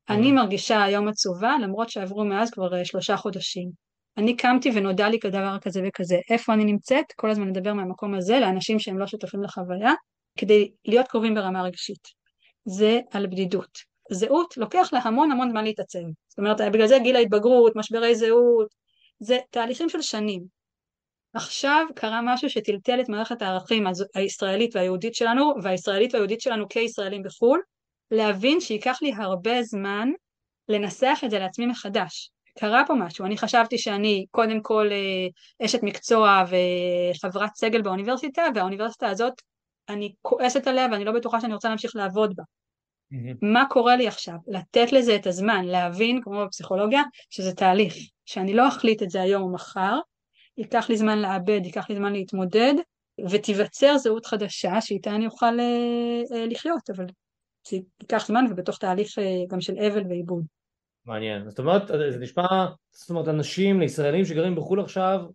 [0.10, 0.32] אני.
[0.32, 3.70] מרגישה היום עצובה, למרות שעברו מאז כבר אה, שלושה חודשים.
[4.18, 6.18] אני קמתי ונודע לי כדבר כזה וכזה.
[6.30, 7.06] איפה אני נמצאת?
[7.16, 9.94] כל הזמן לדבר מהמקום הזה לאנשים שהם לא שותפים לחוויה,
[10.38, 12.08] כדי להיות קרובים ברמה רגשית.
[12.66, 13.78] זה על בדידות.
[14.12, 16.00] זהות לוקח לה המון המון זמן להתעצב.
[16.28, 18.68] זאת אומרת, בגלל זה גיל ההתבגרות, משברי זהות,
[19.20, 20.61] זה תהליכים של שנים.
[21.34, 27.62] עכשיו קרה משהו שטלטל את מערכת הערכים הישראלית והיהודית שלנו, והישראלית והיהודית שלנו כישראלים בחו"ל,
[28.12, 30.10] להבין שייקח לי הרבה זמן
[30.70, 32.32] לנסח את זה לעצמי מחדש.
[32.60, 39.10] קרה פה משהו, אני חשבתי שאני קודם כל אה, אשת מקצוע וחברת סגל באוניברסיטה, והאוניברסיטה
[39.10, 39.34] הזאת,
[39.90, 42.44] אני כועסת עליה ואני לא בטוחה שאני רוצה להמשיך לעבוד בה.
[43.42, 44.36] מה קורה לי עכשיו?
[44.48, 47.94] לתת לזה את הזמן, להבין, כמו בפסיכולוגיה, שזה תהליך,
[48.26, 50.00] שאני לא אחליט את זה היום או מחר,
[50.58, 52.74] ייקח לי זמן לעבד, ייקח לי זמן להתמודד,
[53.30, 57.06] ותיווצר זהות חדשה שאיתה אני אוכל אה, אה, לחיות, אבל
[57.68, 60.44] זה ייקח זמן ובתוך תהליך אה, גם של אבל ועיבוד.
[61.06, 61.50] מעניין.
[61.50, 65.26] זאת אומרת, זה נשמע, זאת אומרת, אנשים, לישראלים שגרים בחו"ל עכשיו,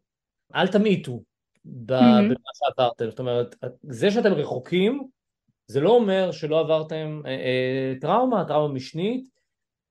[0.54, 1.22] אל תמעיטו
[1.64, 3.10] במה שעברתם.
[3.10, 5.08] זאת אומרת, זה שאתם רחוקים,
[5.66, 9.28] זה לא אומר שלא עברתם אה, אה, טראומה, טראומה משנית,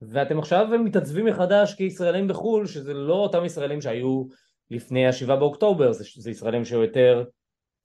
[0.01, 4.23] ואתם עכשיו מתעצבים מחדש כישראלים בחו"ל, שזה לא אותם ישראלים שהיו
[4.71, 7.23] לפני השבעה באוקטובר, זה, זה ישראלים שהיו יותר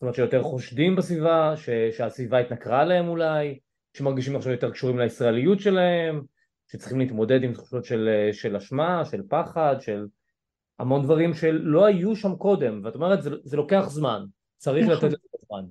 [0.00, 3.58] זאת אומרת שיותר חושדים בסביבה, ש, שהסביבה התנכרה להם אולי,
[3.96, 6.22] שמרגישים עכשיו יותר קשורים לישראליות שלהם,
[6.72, 10.06] שצריכים להתמודד עם תחושות של, של אשמה, של פחד, של
[10.78, 14.24] המון דברים שלא היו שם קודם, ואת אומרת זה, זה לוקח זמן,
[14.56, 14.96] צריך נכון.
[14.96, 15.16] לתת לזה
[15.48, 15.64] זמן.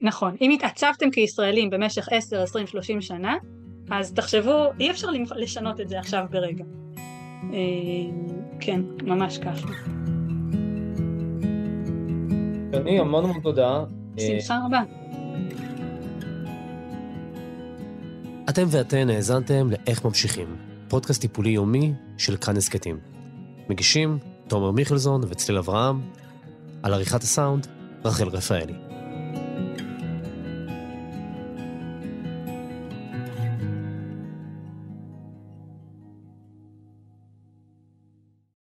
[0.00, 3.36] נכון, אם התעצבתם כישראלים במשך 10, 20, 30 שנה,
[3.90, 6.64] אז תחשבו, אי אפשר לשנות את זה עכשיו ברגע.
[7.52, 8.10] אה,
[8.60, 9.68] כן, ממש ככה.
[12.76, 13.84] אני המון המון תודה.
[14.14, 14.82] בשמחה רבה.
[18.48, 20.56] אתם ואתן האזנתם ל"איך ממשיכים",
[20.88, 22.98] פודקאסט טיפולי יומי של כאן הסכתים.
[23.68, 24.18] מגישים
[24.48, 26.00] תומר מיכלזון וצליל אברהם,
[26.82, 27.66] על עריכת הסאונד,
[28.04, 28.93] רחל רפאלי.